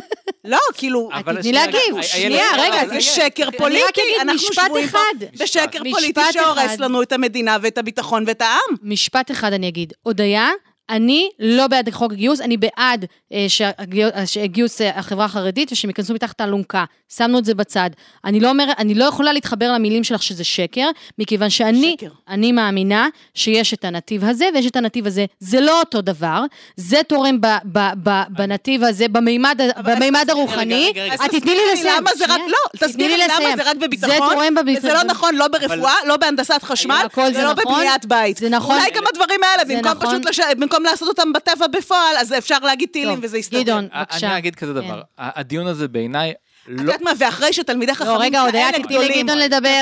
[0.46, 2.02] לא, כאילו, תתני להגיב.
[2.02, 3.84] שנייה, רגע, זה שקר אני רק פוליטי.
[3.90, 5.26] אגיד אנחנו משפט שבויים אחד.
[5.40, 6.80] בשקר משפט פוליטי שהורס.
[6.80, 8.76] לנו את המדינה ואת הביטחון ואת העם.
[8.84, 9.94] משפט אחד אני אגיד.
[10.04, 10.50] הודיה,
[10.90, 16.14] אני לא בעד חוק הגיוס, אני בעד אה, שהגיוס, שהגיוס אה, החברה החרדית ושהם ייכנסו
[16.14, 16.86] מתחת האלונקה.
[17.10, 17.90] שמנו את זה בצד.
[18.26, 22.12] אני לא אומרת, אני לא יכולה להתחבר למילים שלך שזה שקר, מכיוון שאני, שקר.
[22.30, 25.26] אני מאמינה שיש את הנתיב הזה ויש את הנתיב הזה.
[25.40, 26.42] זה לא אותו דבר,
[26.76, 30.88] זה תורם ב, ב, ב, בנתיב הזה, במימד, אבל אז במימד הרוחני.
[30.90, 31.96] רגע, רגע, אז את תתני תסבירי לי לסיים.
[31.98, 32.42] למה זה רק.
[32.48, 33.56] לא, תסבירי לי למה.
[33.56, 34.90] זה רק זה בביטחון, תורם בביטחון.
[34.90, 37.74] וזה לא נכון, לא ברפואה, לא בהנדסת חשמל, זה ולא נכון.
[37.74, 38.38] בבניית בית.
[38.38, 38.76] זה נכון.
[38.76, 40.08] אולי גם הדברים האלה, זה במקום נכון.
[40.22, 43.62] פשוט, לש- במקום לעשות אותם בטבע בפועל, אז אפשר להגיד תהילים טוב, וזה יסתדר.
[43.62, 44.38] גדעון, אני בבקשה.
[44.38, 44.88] אגיד כזה כן.
[44.88, 46.82] דבר, הדיון הזה בעיניי את לא...
[46.82, 49.26] יודעת מה, ואחרי שתלמידי חכמים רגע, הודיה, כאלה גדולים.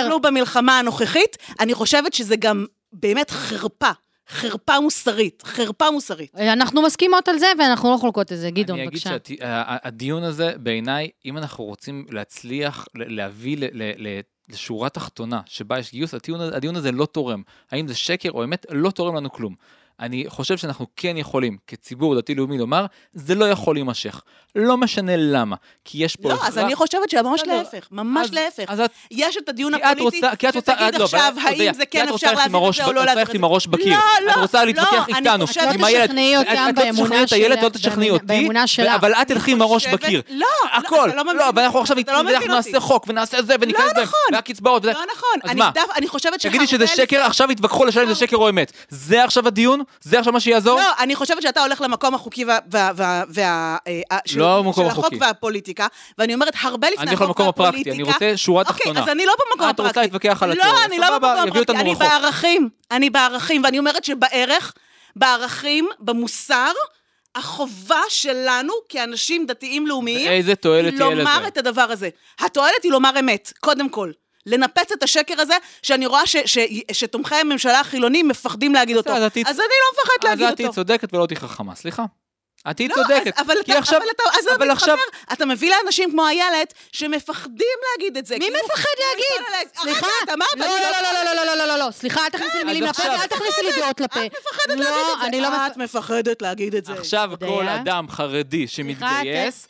[0.04, 3.92] נפלו במלחמה הנוכחית, אני חושבת שזה גם באמת חרפה,
[4.30, 6.36] חרפה מוסרית, חרפה מוסרית.
[6.36, 8.50] אנחנו מסכימות על זה ואנחנו לא חולקות את זה.
[8.50, 9.36] גדעון, אני אגיד בבקשה.
[9.84, 15.80] שהדיון הזה, בעיניי, אם אנחנו רוצים להצליח ל- להביא ל- ל- ל- לשורה תחתונה שבה
[15.80, 16.14] יש גיוס,
[16.54, 17.42] הדיון הזה לא תורם.
[17.72, 18.66] האם זה שקר או אמת?
[18.70, 19.56] לא תורם לנו כלום.
[20.04, 24.22] אני חושב שאנחנו כן יכולים, כציבור דתי-לאומי, לומר, זה לא יכול להימשך.
[24.56, 25.56] לא משנה למה,
[25.86, 26.30] כי יש פה...
[26.30, 28.64] לא, אז הכרח- אני חושבת שממש להפך, ממש אז- להפך.
[28.68, 31.04] אז את יש את הדיון כי את הפוליטי, רוצה, כי את רוצה, שתגיד את- לא,
[31.04, 33.06] עכשיו את- האם זה כי כן את רוצה אפשר להעביר את זה או לא את
[33.06, 33.46] להעביר את עם זה.
[33.46, 33.94] הראש בקיר.
[33.94, 36.06] לא, את לא, רוצה להתווכח לא, איתנו, את עם לא הילד.
[36.06, 38.48] תשכנעי אותם את- את לא תשכנעי את הילד, לא תשכנעי אותי.
[38.96, 40.22] אבל את תלכי עם הראש בקיר.
[40.30, 41.10] לא, הכל.
[41.10, 41.80] אתה לא מבין לא, אבל אנחנו.
[41.80, 41.98] עכשיו
[42.56, 42.80] נעשה.
[42.80, 44.04] חוק ונעשה זה וניכנס בהם.
[44.04, 44.20] נכון.
[44.34, 44.92] והקצבאות וזה.
[44.94, 45.40] לא נכון.
[45.44, 45.72] אז אני מה?
[45.74, 46.58] דף- אני חושבת שהרבה...
[46.58, 48.72] תגידי שזה שקר, עכשיו יתווכחו לשאול אם זה שקר או אמת.
[48.90, 49.82] זה עכשיו הדיון?
[50.02, 50.80] זה עכשיו מה שיעזור?
[50.80, 52.58] לא, אני חושבת שאתה הולך למקום החוקי וה...
[52.72, 55.18] וה- וה- וה- אה, של- לא המקום של החוק החוקי.
[55.22, 55.88] והפוליטיקה,
[56.18, 57.96] ואני אומרת, הרבה לפני אני החוק הולך למקום הפרקטי, והפוליטיקה...
[57.96, 59.02] אני רוצה שורה אוקיי, תחתונה.
[59.04, 60.00] אז אני לא במקום את רוצה הפרקטי.
[60.00, 61.96] להתווכח על לא, התיאוריה, אני לא במקום הפרקטי, אני.
[61.96, 62.70] בערכים.
[62.92, 64.74] אני בערכים, ואני אומרת שבערך,
[65.16, 66.72] בערכים, במוסר,
[67.36, 71.48] החובה שלנו כאנשים דתיים לאומיים, ואיזה תועלת תהיה לומר לזה?
[71.48, 72.10] את הדבר הזה.
[72.40, 74.12] התועלת היא לומר אמת, קודם כל.
[74.46, 76.58] לנפץ את השקר הזה, שאני רואה ש, ש,
[76.92, 79.14] שתומכי הממשלה החילונים מפחדים להגיד אותו.
[79.14, 80.76] אז אז אני לא מפחדת אז להגיד את תהיי אותו.
[80.76, 82.06] צודקת ולא תהיי חכמה, סליחה.
[82.72, 83.40] את תהיי לא, צודקת.
[83.40, 86.12] אז, אבל כי אתה, עכשיו- אבל אתה, אז אבל אתה עכשיו- מתחבר, אתה מביא לאנשים
[86.12, 87.58] כמו איילת, שמפחדים
[87.92, 88.36] להגיד את זה.
[88.38, 89.70] מי כאילו, מפחד להגיד?
[89.82, 92.30] סליחה, את אמרת, לא, אני לא, לא, לא, לא, לא, לא, לא, לא, סליחה, אל
[92.30, 94.20] תכניסי לי מילים לפה, אל תכניסי לי דעות לפה.
[94.26, 95.28] את מפחדת לא, להגיד את זה.
[95.28, 96.94] אני לא את מפחדת להגיד את זה.
[96.94, 97.32] עכשיו.
[97.40, 99.68] כל אדם חרדי שמתגייס,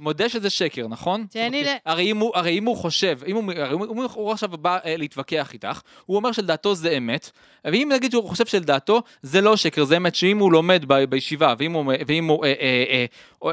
[0.00, 1.26] מודה- שזה שקר, נכון?
[1.28, 1.78] אוקיי.
[1.86, 6.90] הרי אם הוא- חושב, אם הוא- עכשיו בא אה, להתווכח איתך, הוא אומר שלדעתו זה
[6.90, 7.30] אמת,
[7.64, 11.54] ואם נגיד שהוא חושב שלדעתו זה לא שקר, זה אמת שאם הוא לומד ב- בישיבה,
[11.58, 13.04] ואם הוא, ואם הוא, אה, אה,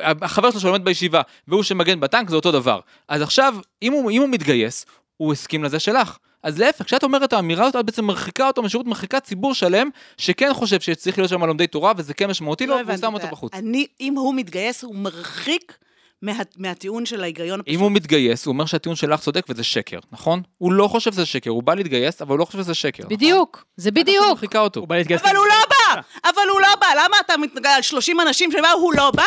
[0.01, 2.79] אה, החבר שלו שלומד בישיבה, והוא שמגן בטנק, זה אותו דבר.
[3.07, 4.85] אז עכשיו, אם הוא, אם הוא מתגייס,
[5.17, 6.17] הוא הסכים לזה שלך.
[6.43, 9.89] אז להפך, כשאת אומרת את האמירה הזאת, את בעצם מרחיקה אותו משירות, מרחיקה ציבור שלם,
[10.17, 13.23] שכן חושב שצריך להיות שם לומדי תורה, וזה כן משמעותי לו, לא והוא שם את
[13.23, 13.53] אותו בחוץ.
[13.53, 15.77] אני, אם הוא מתגייס, הוא מרחיק
[16.21, 17.75] מה, מהטיעון של ההיגיון הפשוט.
[17.75, 20.41] אם הוא מתגייס, הוא אומר שהטיעון שלך צודק וזה שקר, נכון?
[20.57, 23.03] הוא לא חושב שזה שקר, הוא בא להתגייס, אבל הוא לא חושב שזה שקר.
[23.03, 23.17] נכון?
[23.17, 24.29] בדיוק, זה את עכשיו בדיוק.
[24.29, 24.79] מרחיקה אותו.
[24.79, 25.21] הוא בא להתגייס...
[25.21, 25.80] אבל הוא לא בא!
[26.23, 26.87] אבל הוא לא בא!
[27.05, 28.71] למה אתה מתנגד על 30 אנשים שבאו?
[28.73, 29.23] הוא לא בא!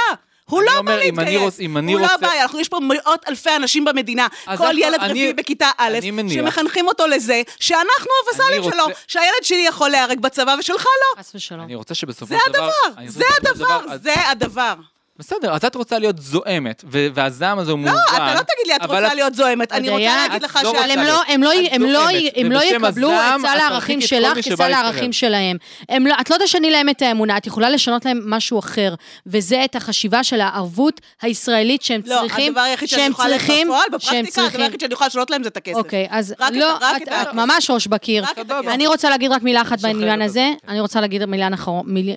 [0.51, 1.55] הוא לא אומר, בא אם אני להתגייס.
[1.59, 4.27] רוצ- אם אני הוא לא רוצה- בא, אנחנו, יש פה מאות אלפי אנשים במדינה.
[4.45, 5.99] כל אנחנו- ילד אני- רביעי בכיתה א',
[6.35, 11.21] שמחנכים אותו לזה, שאנחנו הווסלים רוצה- שלו, שהילד שלי יכול להיהרג בצבא ושלך לא.
[11.23, 11.61] חס ושלום.
[11.61, 12.71] אני רוצה שבסופו זה של דבר...
[12.87, 14.75] הדבר, זה שבסופו של דבר- הדבר, זה הדבר.
[15.19, 18.03] בסדר, אז את רוצה להיות זועמת, ו- והזעם הזה הוא לא, מובן.
[18.17, 19.73] אתה לא תגיד לי, את רוצה את- להיות זועמת.
[19.73, 21.07] אני רוצה להגיד לך לא אבל הם.
[21.07, 22.11] לא, הם לא, הם לא,
[22.55, 24.73] לא יקבלו את סל הערכים שלך כסל.
[24.73, 25.57] הערכים שלהם.
[25.89, 28.95] הם לא, את לא תשני להם את האמונה, את יכולה לשנות להם משהו אחר,
[29.27, 33.51] וזה את החשיבה של הערבות הישראלית שהם לא, צריכים, הדבר היחיד שאני שהם יכולה לעשות
[33.65, 34.63] בפועל, שהם בפרקטיקה, הדבר.
[34.63, 35.77] היחיד שאני יכולה לשנות להם זה את הכסף.
[35.77, 37.35] אוקיי, אז לא, את.
[37.35, 38.25] ממש ראש בקיר.
[38.69, 40.53] אני רוצה להגיד רק מילה אחת בעניין הזה, זה.
[40.69, 41.23] אני רוצה להגיד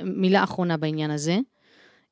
[0.03, 1.37] מילה אחרונה בעניין הזה.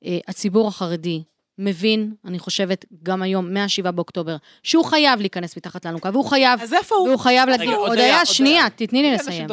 [0.06, 1.24] אה, הציבור החרדי
[1.58, 6.74] מבין, אני חושבת, גם היום, מ-7 באוקטובר, שהוא חייב להיכנס מתחת לאלונקה, והוא חייב, אז
[6.74, 7.08] איפה הוא?
[7.08, 8.26] והוא חייב להגיד, רגע, עוד היה.
[8.26, 9.48] שנייה, תתני לי לסיים.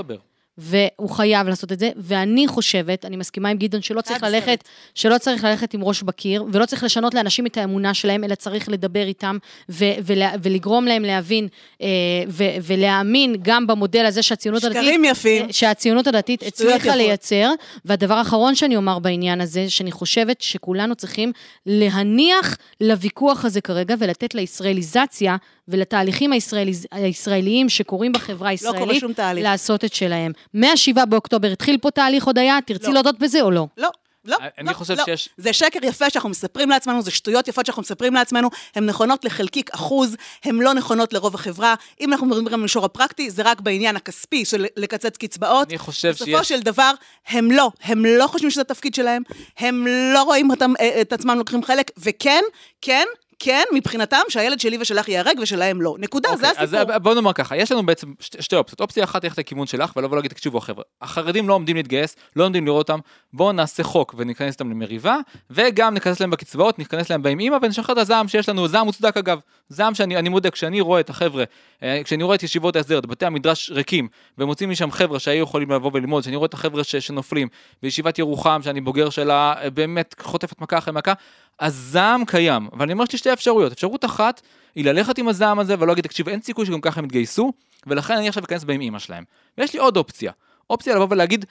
[0.59, 4.23] והוא חייב לעשות את זה, ואני חושבת, אני מסכימה עם גדעון, שלא צריך.
[4.23, 8.35] ללכת, שלא צריך ללכת עם ראש בקיר, ולא צריך לשנות לאנשים את האמונה שלהם, אלא
[8.35, 9.39] צריך לדבר איתם,
[9.69, 11.49] ו- ולה- ולגרום להם להבין,
[11.83, 11.87] אה,
[12.29, 14.83] ו- ולהאמין גם במודל הזה שהציונות הדתית...
[14.83, 15.47] שקרים יפים.
[15.47, 16.97] אה, שהציונות הדתית הצליחה יפות.
[16.97, 17.51] לייצר.
[17.85, 21.33] והדבר האחרון שאני אומר בעניין הזה, שאני חושבת שכולנו צריכים
[21.67, 25.37] להניח לוויכוח הזה כרגע ולתת לישראליזציה
[25.69, 26.87] ולתהליכים הישראליז...
[26.93, 29.45] הישראליים שקורים בחברה לא קורה הישראלית, שום תהליך.
[29.45, 30.33] לעשות את שלהם.
[30.55, 32.93] מ-7 באוקטובר התחיל פה תהליך הודיה, תרצי לא.
[32.95, 33.67] להודות בזה או לא?
[33.77, 33.89] לא.
[34.25, 35.05] לא, אני לא, חושב לא.
[35.05, 39.25] שיש- זה שקר יפה שאנחנו מספרים לעצמנו, זה שטויות יפות שאנחנו מספרים לעצמנו, הן נכונות
[39.25, 41.75] לחלקיק אחוז, הן לא נכונות לרוב החברה.
[42.01, 45.69] אם אנחנו מדברים במישור הפרקטי, זה רק בעניין הכספי של לקצץ קצבאות.
[45.69, 46.49] אני חושב בסופו שיש...
[46.49, 46.93] של דבר,
[47.29, 49.23] הם לא, הם לא חושבים שזה התפקיד שלהם,
[49.59, 52.43] הם לא רואים אותם, אה, את עצמם לוקחים חלק, וכן,
[52.81, 53.05] כן,
[53.45, 55.97] כן, מבחינתם שהילד שלי ושלך ייהרג ושלהם לא.
[55.99, 56.95] נקודה, זה אוקיי, הסיפור.
[56.95, 58.81] אז בוא נאמר ככה, יש לנו בעצם שתי, שתי אופציות.
[58.81, 62.67] אופציה אחת ללכת לכיוון שלך ולבוא להגיד, תקשיבו חבר'ה, החרדים לא עומדים להתגייס, לא עומדים
[62.67, 63.01] לראות אותם,
[63.33, 65.17] בואו נעשה חוק וניכנס איתם למריבה,
[65.51, 69.17] וגם ניכנס להם בקצבאות, ניכנס להם בהם אימא ונשחרר את הזעם שיש לנו, זעם מוצדק
[69.17, 71.45] אגב, זעם שאני אני מודה, כשאני רואה את החבר'ה,
[71.83, 75.71] אה, כשאני רואה את ישיבות ההסדר, את בתי המדרש ריקים, ומוצאים משם חבר'ה שהיו יכולים
[75.71, 77.49] לבוא וללמוד, כשאני רואה את החבר'ה ש, שנופלים,
[77.83, 81.13] בישיבת ירוחם, שאני בוגר שלה, אה, באמת חוטפת מכה אחרי מכה,
[81.61, 84.43] הזעם קיים, אבל אני אומר שיש שתי אפשרויות, אפשרות אחת
[84.75, 87.53] היא ללכת עם הזעם הזה ולא להגיד, תקשיב, אין סיכוי שגם ככה הם יתגייסו,
[87.87, 89.25] ולכן אני עכשיו אכנס בהם אימא שלהם.
[89.59, 90.33] ויש לי עוד אופציה,
[90.71, 91.45] אופציה לבוא ולהגיד,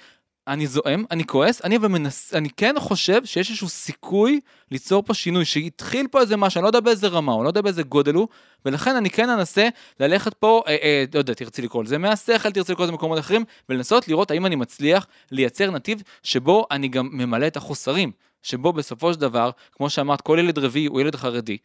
[0.47, 2.33] אני זועם, אני כועס, אני אבל מנס...
[2.33, 4.39] אני כן חושב שיש איזשהו סיכוי
[4.71, 7.61] ליצור פה שינוי, שהתחיל פה איזה משהו, אני לא יודע באיזה רמה, אני לא יודע
[7.61, 8.27] באיזה גודל הוא,
[8.65, 12.71] ולכן אני כן אנסה ללכת פה, אה, אה, לא יודע, תרצי לקרוא לזה מהשכל, תרצי
[12.71, 17.47] לקרוא לזה מקומות אחרים, ולנסות לראות האם אני מצליח לייצר נתיב שבו אני גם ממלא
[17.47, 18.11] את החוסרים,
[18.43, 21.57] שבו בסופו של דבר, כמו שאמרת, כל ילד רביעי הוא ילד חרדי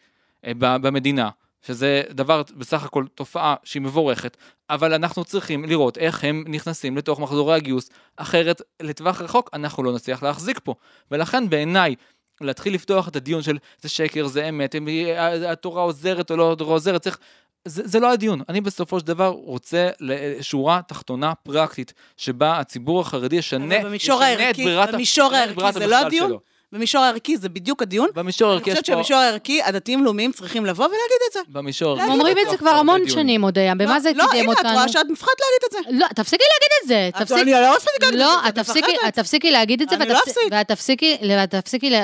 [0.47, 1.31] אה, במדינה,
[1.67, 4.37] שזה דבר, בסך הכל, תופעה שהיא מבורכת,
[4.71, 9.93] אבל אנחנו צריכים לראות איך הם נכנסים לתוך מחזורי הגיוס, אחרת לטווח רחוק אנחנו לא
[9.93, 10.75] נצליח להחזיק פה.
[11.11, 11.95] ולכן בעיניי,
[12.41, 14.89] להתחיל לפתוח את הדיון של זה שקר, זה אמת, הם-
[15.49, 17.19] התורה עוזרת או לא התורה עוזרת, צריך...
[17.65, 19.89] זה, זה לא הדיון, אני בסופו של דבר רוצה
[20.41, 23.75] שורה תחתונה פרקטית, שבה הציבור החרדי ישנה,
[24.19, 26.29] ישנה את הערכי- ברירת, במישור את הערכי זה לא הדיון?
[26.29, 26.41] שלו.
[26.77, 28.09] במישור הערכי זה בדיוק הדיון.
[28.15, 28.93] במישור אני הערכי יש חושבת פה...
[28.93, 31.41] שבמישור הערכי הדתיים-לאומיים צריכים לבוא ולהגיד את זה.
[31.49, 33.09] במישור הם הערכי אומרים את זה כבר המון.
[33.09, 34.73] שנים, אודיה, במה לא, זה לא, קידם הנה, את אותנו?
[34.75, 35.99] רואה שאת מפחדת להגיד את זה.
[35.99, 37.43] לא, תפסיקי להגיד את זה, תפסיקי.
[37.43, 39.09] אני לא מפסיקה להגיד לא, את את זה, את תפסיקי, מפחדת.
[39.09, 40.15] את תפסיקי להגיד את זה, אני לא.
[40.51, 41.95] ואת תפסיקי, ואת תפסיקי ל...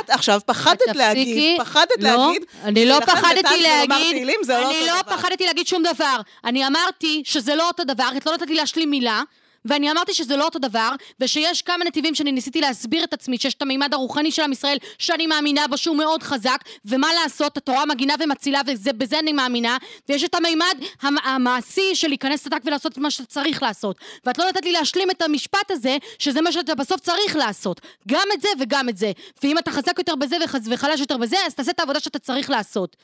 [0.00, 2.42] את עכשיו פחדת תפסיקי- פחדת לא, להגיד.
[2.64, 5.02] אני לא פחדתי להגיד, לא אני לא.
[5.02, 6.20] פחדתי להגיד שום דבר.
[6.44, 9.22] אני אמרתי שזה לא אותו דבר, את לא נתת לי להשלים מילה.
[9.68, 10.90] ואני אמרתי שזה לא אותו דבר,
[11.20, 14.76] ושיש כמה נתיבים שאני ניסיתי להסביר את עצמי, שיש את המימד הרוחני של עם ישראל,
[14.98, 19.76] שאני מאמינה בו, שהוא מאוד חזק, ומה לעשות, התורה מגינה ומצילה, ובזה אני מאמינה,
[20.08, 23.96] ויש את המימד המ- המעשי של להיכנס לדק ולעשות את מה שאתה צריך לעשות.
[24.26, 27.80] ואת לא נתת לי להשלים את המשפט הזה, שזה מה שאתה בסוף צריך לעשות.
[28.08, 29.12] גם את זה וגם את זה.
[29.42, 30.36] ואם אתה חזק יותר בזה
[30.70, 32.96] וחלש יותר בזה, אז תעשה את העבודה שאתה צריך לעשות.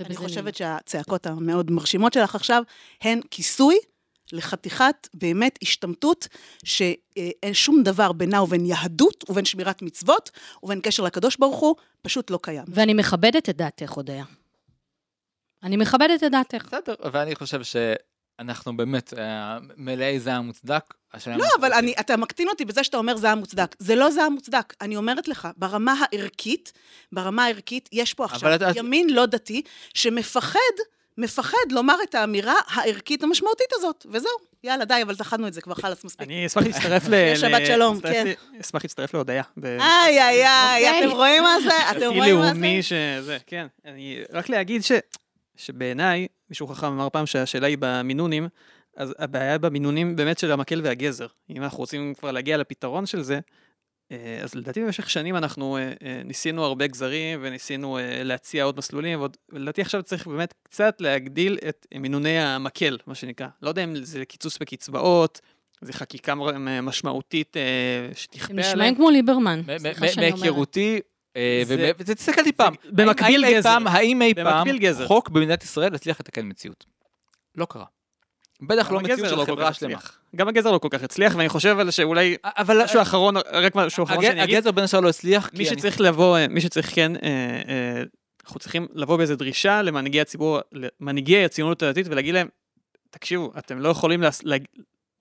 [0.00, 2.62] אני חושבת שהצעקות המאוד מרשימות שלך עכשיו
[3.02, 3.76] הן כיסוי
[4.32, 6.28] לחתיכת באמת השתמטות
[6.64, 10.30] שאין שום דבר בינה ובין יהדות ובין שמירת מצוות
[10.62, 12.64] ובין קשר לקדוש ברוך הוא, פשוט לא קיים.
[12.68, 14.24] ואני מכבדת את דעתך, הודיה.
[15.62, 16.64] אני מכבדת את דעתך.
[16.66, 20.94] בסדר, ואני חושב שאנחנו באמת אה, מלאי זעם מוצדק.
[21.26, 23.76] לא, אבל אנחנו אני, אתה מקטין אותי בזה שאתה אומר זעם מוצדק.
[23.78, 24.74] זה לא זעם מוצדק.
[24.80, 26.72] אני אומרת לך, ברמה הערכית,
[27.12, 29.62] ברמה הערכית, יש פה עכשיו את- ימין לא דתי
[29.94, 30.58] שמפחד,
[31.18, 34.32] מפחד לומר את האמירה הערכית המשמעותית הזאת, וזהו.
[34.64, 36.28] יאללה, די, אבל טחנו את זה כבר, חלאס, מספיק.
[36.28, 37.14] אני אשמח להצטרף ל...
[37.14, 38.32] יש שבת שלום, כן.
[38.60, 39.42] אשמח להצטרף להודיה.
[39.64, 39.78] איי,
[40.22, 41.06] איי, איי, אוקיי.
[41.06, 41.90] אתם רואים מה זה?
[41.90, 42.52] אתם רואים מה זה?
[42.52, 43.66] לאומי שזה, כן.
[43.84, 44.82] אני רק להגיד.
[45.56, 48.48] שבעיניי, מישהו חכם אמר פעם שהשאלה היא במינונים,
[48.96, 51.26] אז הבעיה במינונים באמת של המקל והגזר.
[51.50, 53.40] אם אנחנו רוצים כבר להגיע לפתרון של זה,
[54.42, 59.18] אז לדעתי במשך שנים אנחנו אה, אה, ניסינו הרבה גזרים וניסינו אה, להציע עוד מסלולים,
[59.18, 63.46] ועוד- ולדעתי עכשיו צריך באמת קצת להגדיל את מינוני המקל, מה שנקרא.
[63.62, 65.40] לא יודע אם זה קיצוץ בקצבאות,
[65.82, 66.34] זה חקיקה
[66.82, 67.62] משמעותית אה,
[68.08, 68.68] הם שתכפה עליהם.
[68.70, 69.62] נשמעים כמו ליברמן.
[69.78, 70.40] סליחה שאני אומרת.
[70.40, 71.00] מהיכרותי,
[71.36, 73.62] אה, זה- ומ- ותסתכל טיפה, במקביל גזר.
[73.70, 75.06] פעם, האם אי פעם במקביל גזר.
[75.06, 76.84] חוק במדינת ישראל הצליח לתקן מציאות?
[77.56, 77.84] לא קרה.
[78.60, 79.98] בטח לא מציאות של לא חברה שלמה.
[80.36, 84.04] גם הגזר לא כל כך הצליח, ואני חושב על שאולי אבל משהו אחרון, רק משהו
[84.04, 85.78] אחרון שאני אגיד, הגזר בין השאר לא הצליח, מי כי אני...
[85.78, 87.20] שצריך לבוא, מי שצריך כן, אה,
[87.68, 88.02] אה,
[88.44, 92.48] אנחנו צריכים לבוא באיזו דרישה למנהיגי הציבור, למנהיגי הציונות הדתית ולהגיד להם,
[93.10, 94.22] תקשיבו, אתם לא יכולים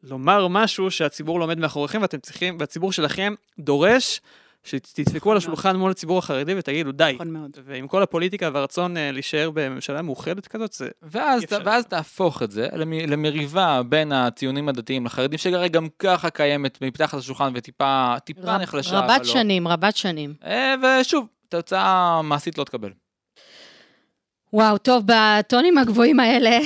[0.04, 4.22] לומר משהו שהציבור לומד מאחוריכם ואתם צריכים, והציבור שלכם דורש
[4.64, 7.12] שתדפקו על השולחן מול הציבור החרדי ותגידו די.
[7.16, 7.58] נכון מאוד.
[7.66, 11.60] ועם כל הפוליטיקה והרצון אה, להישאר בממשלה מאוחדת כזאת, זה ואז, אפשר.
[11.66, 17.18] ואז תהפוך את זה למ- למריבה בין הציונים הדתיים לחרדים, שכרגע גם ככה קיימת מתחת
[17.18, 19.00] לשולחן וטיפה טיפה רב- נחלשה.
[19.00, 19.24] רבת לא.
[19.34, 20.34] שנים, רבת שנים.
[20.46, 22.90] אה, ושוב, תוצאה מעשית לא תקבל.
[24.54, 26.60] וואו, טוב, בטונים הגבוהים האלה,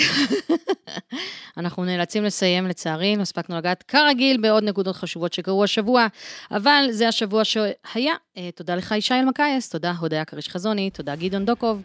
[1.58, 6.08] אנחנו נאלצים לסיים לצערי, לא הספקנו לגעת כרגיל בעוד נקודות חשובות שקרו השבוע,
[6.52, 8.14] אבל זה השבוע שהיה.
[8.38, 11.82] אה, תודה לך ישי אלמקייס, תודה הודיה כריש חזוני, תודה גדעון דוקוב.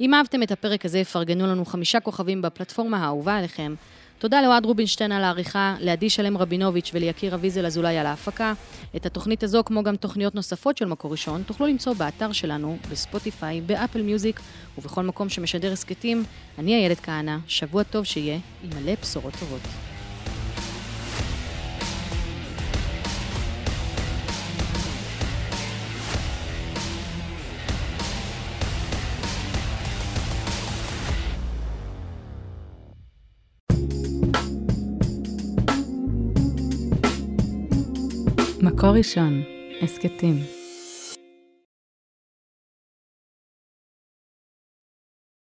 [0.00, 3.74] אם אהבתם את הפרק הזה, פרגנו לנו חמישה כוכבים בפלטפורמה האהובה עליכם.
[4.24, 8.52] תודה לאוהד רובינשטיין על העריכה, לעדי שלם רבינוביץ' וליקיר אביזל אזולאי על ההפקה.
[8.96, 13.60] את התוכנית הזו, כמו גם תוכניות נוספות של מקור ראשון, תוכלו למצוא באתר שלנו, בספוטיפיי,
[13.60, 14.40] באפל מיוזיק
[14.78, 16.24] ובכל מקום שמשדר הסכתים.
[16.58, 19.93] אני איילת כהנא, שבוע טוב שיהיה, עם מלא בשורות טובות.
[38.64, 39.42] מקור ראשון,
[39.82, 40.63] הסכתים.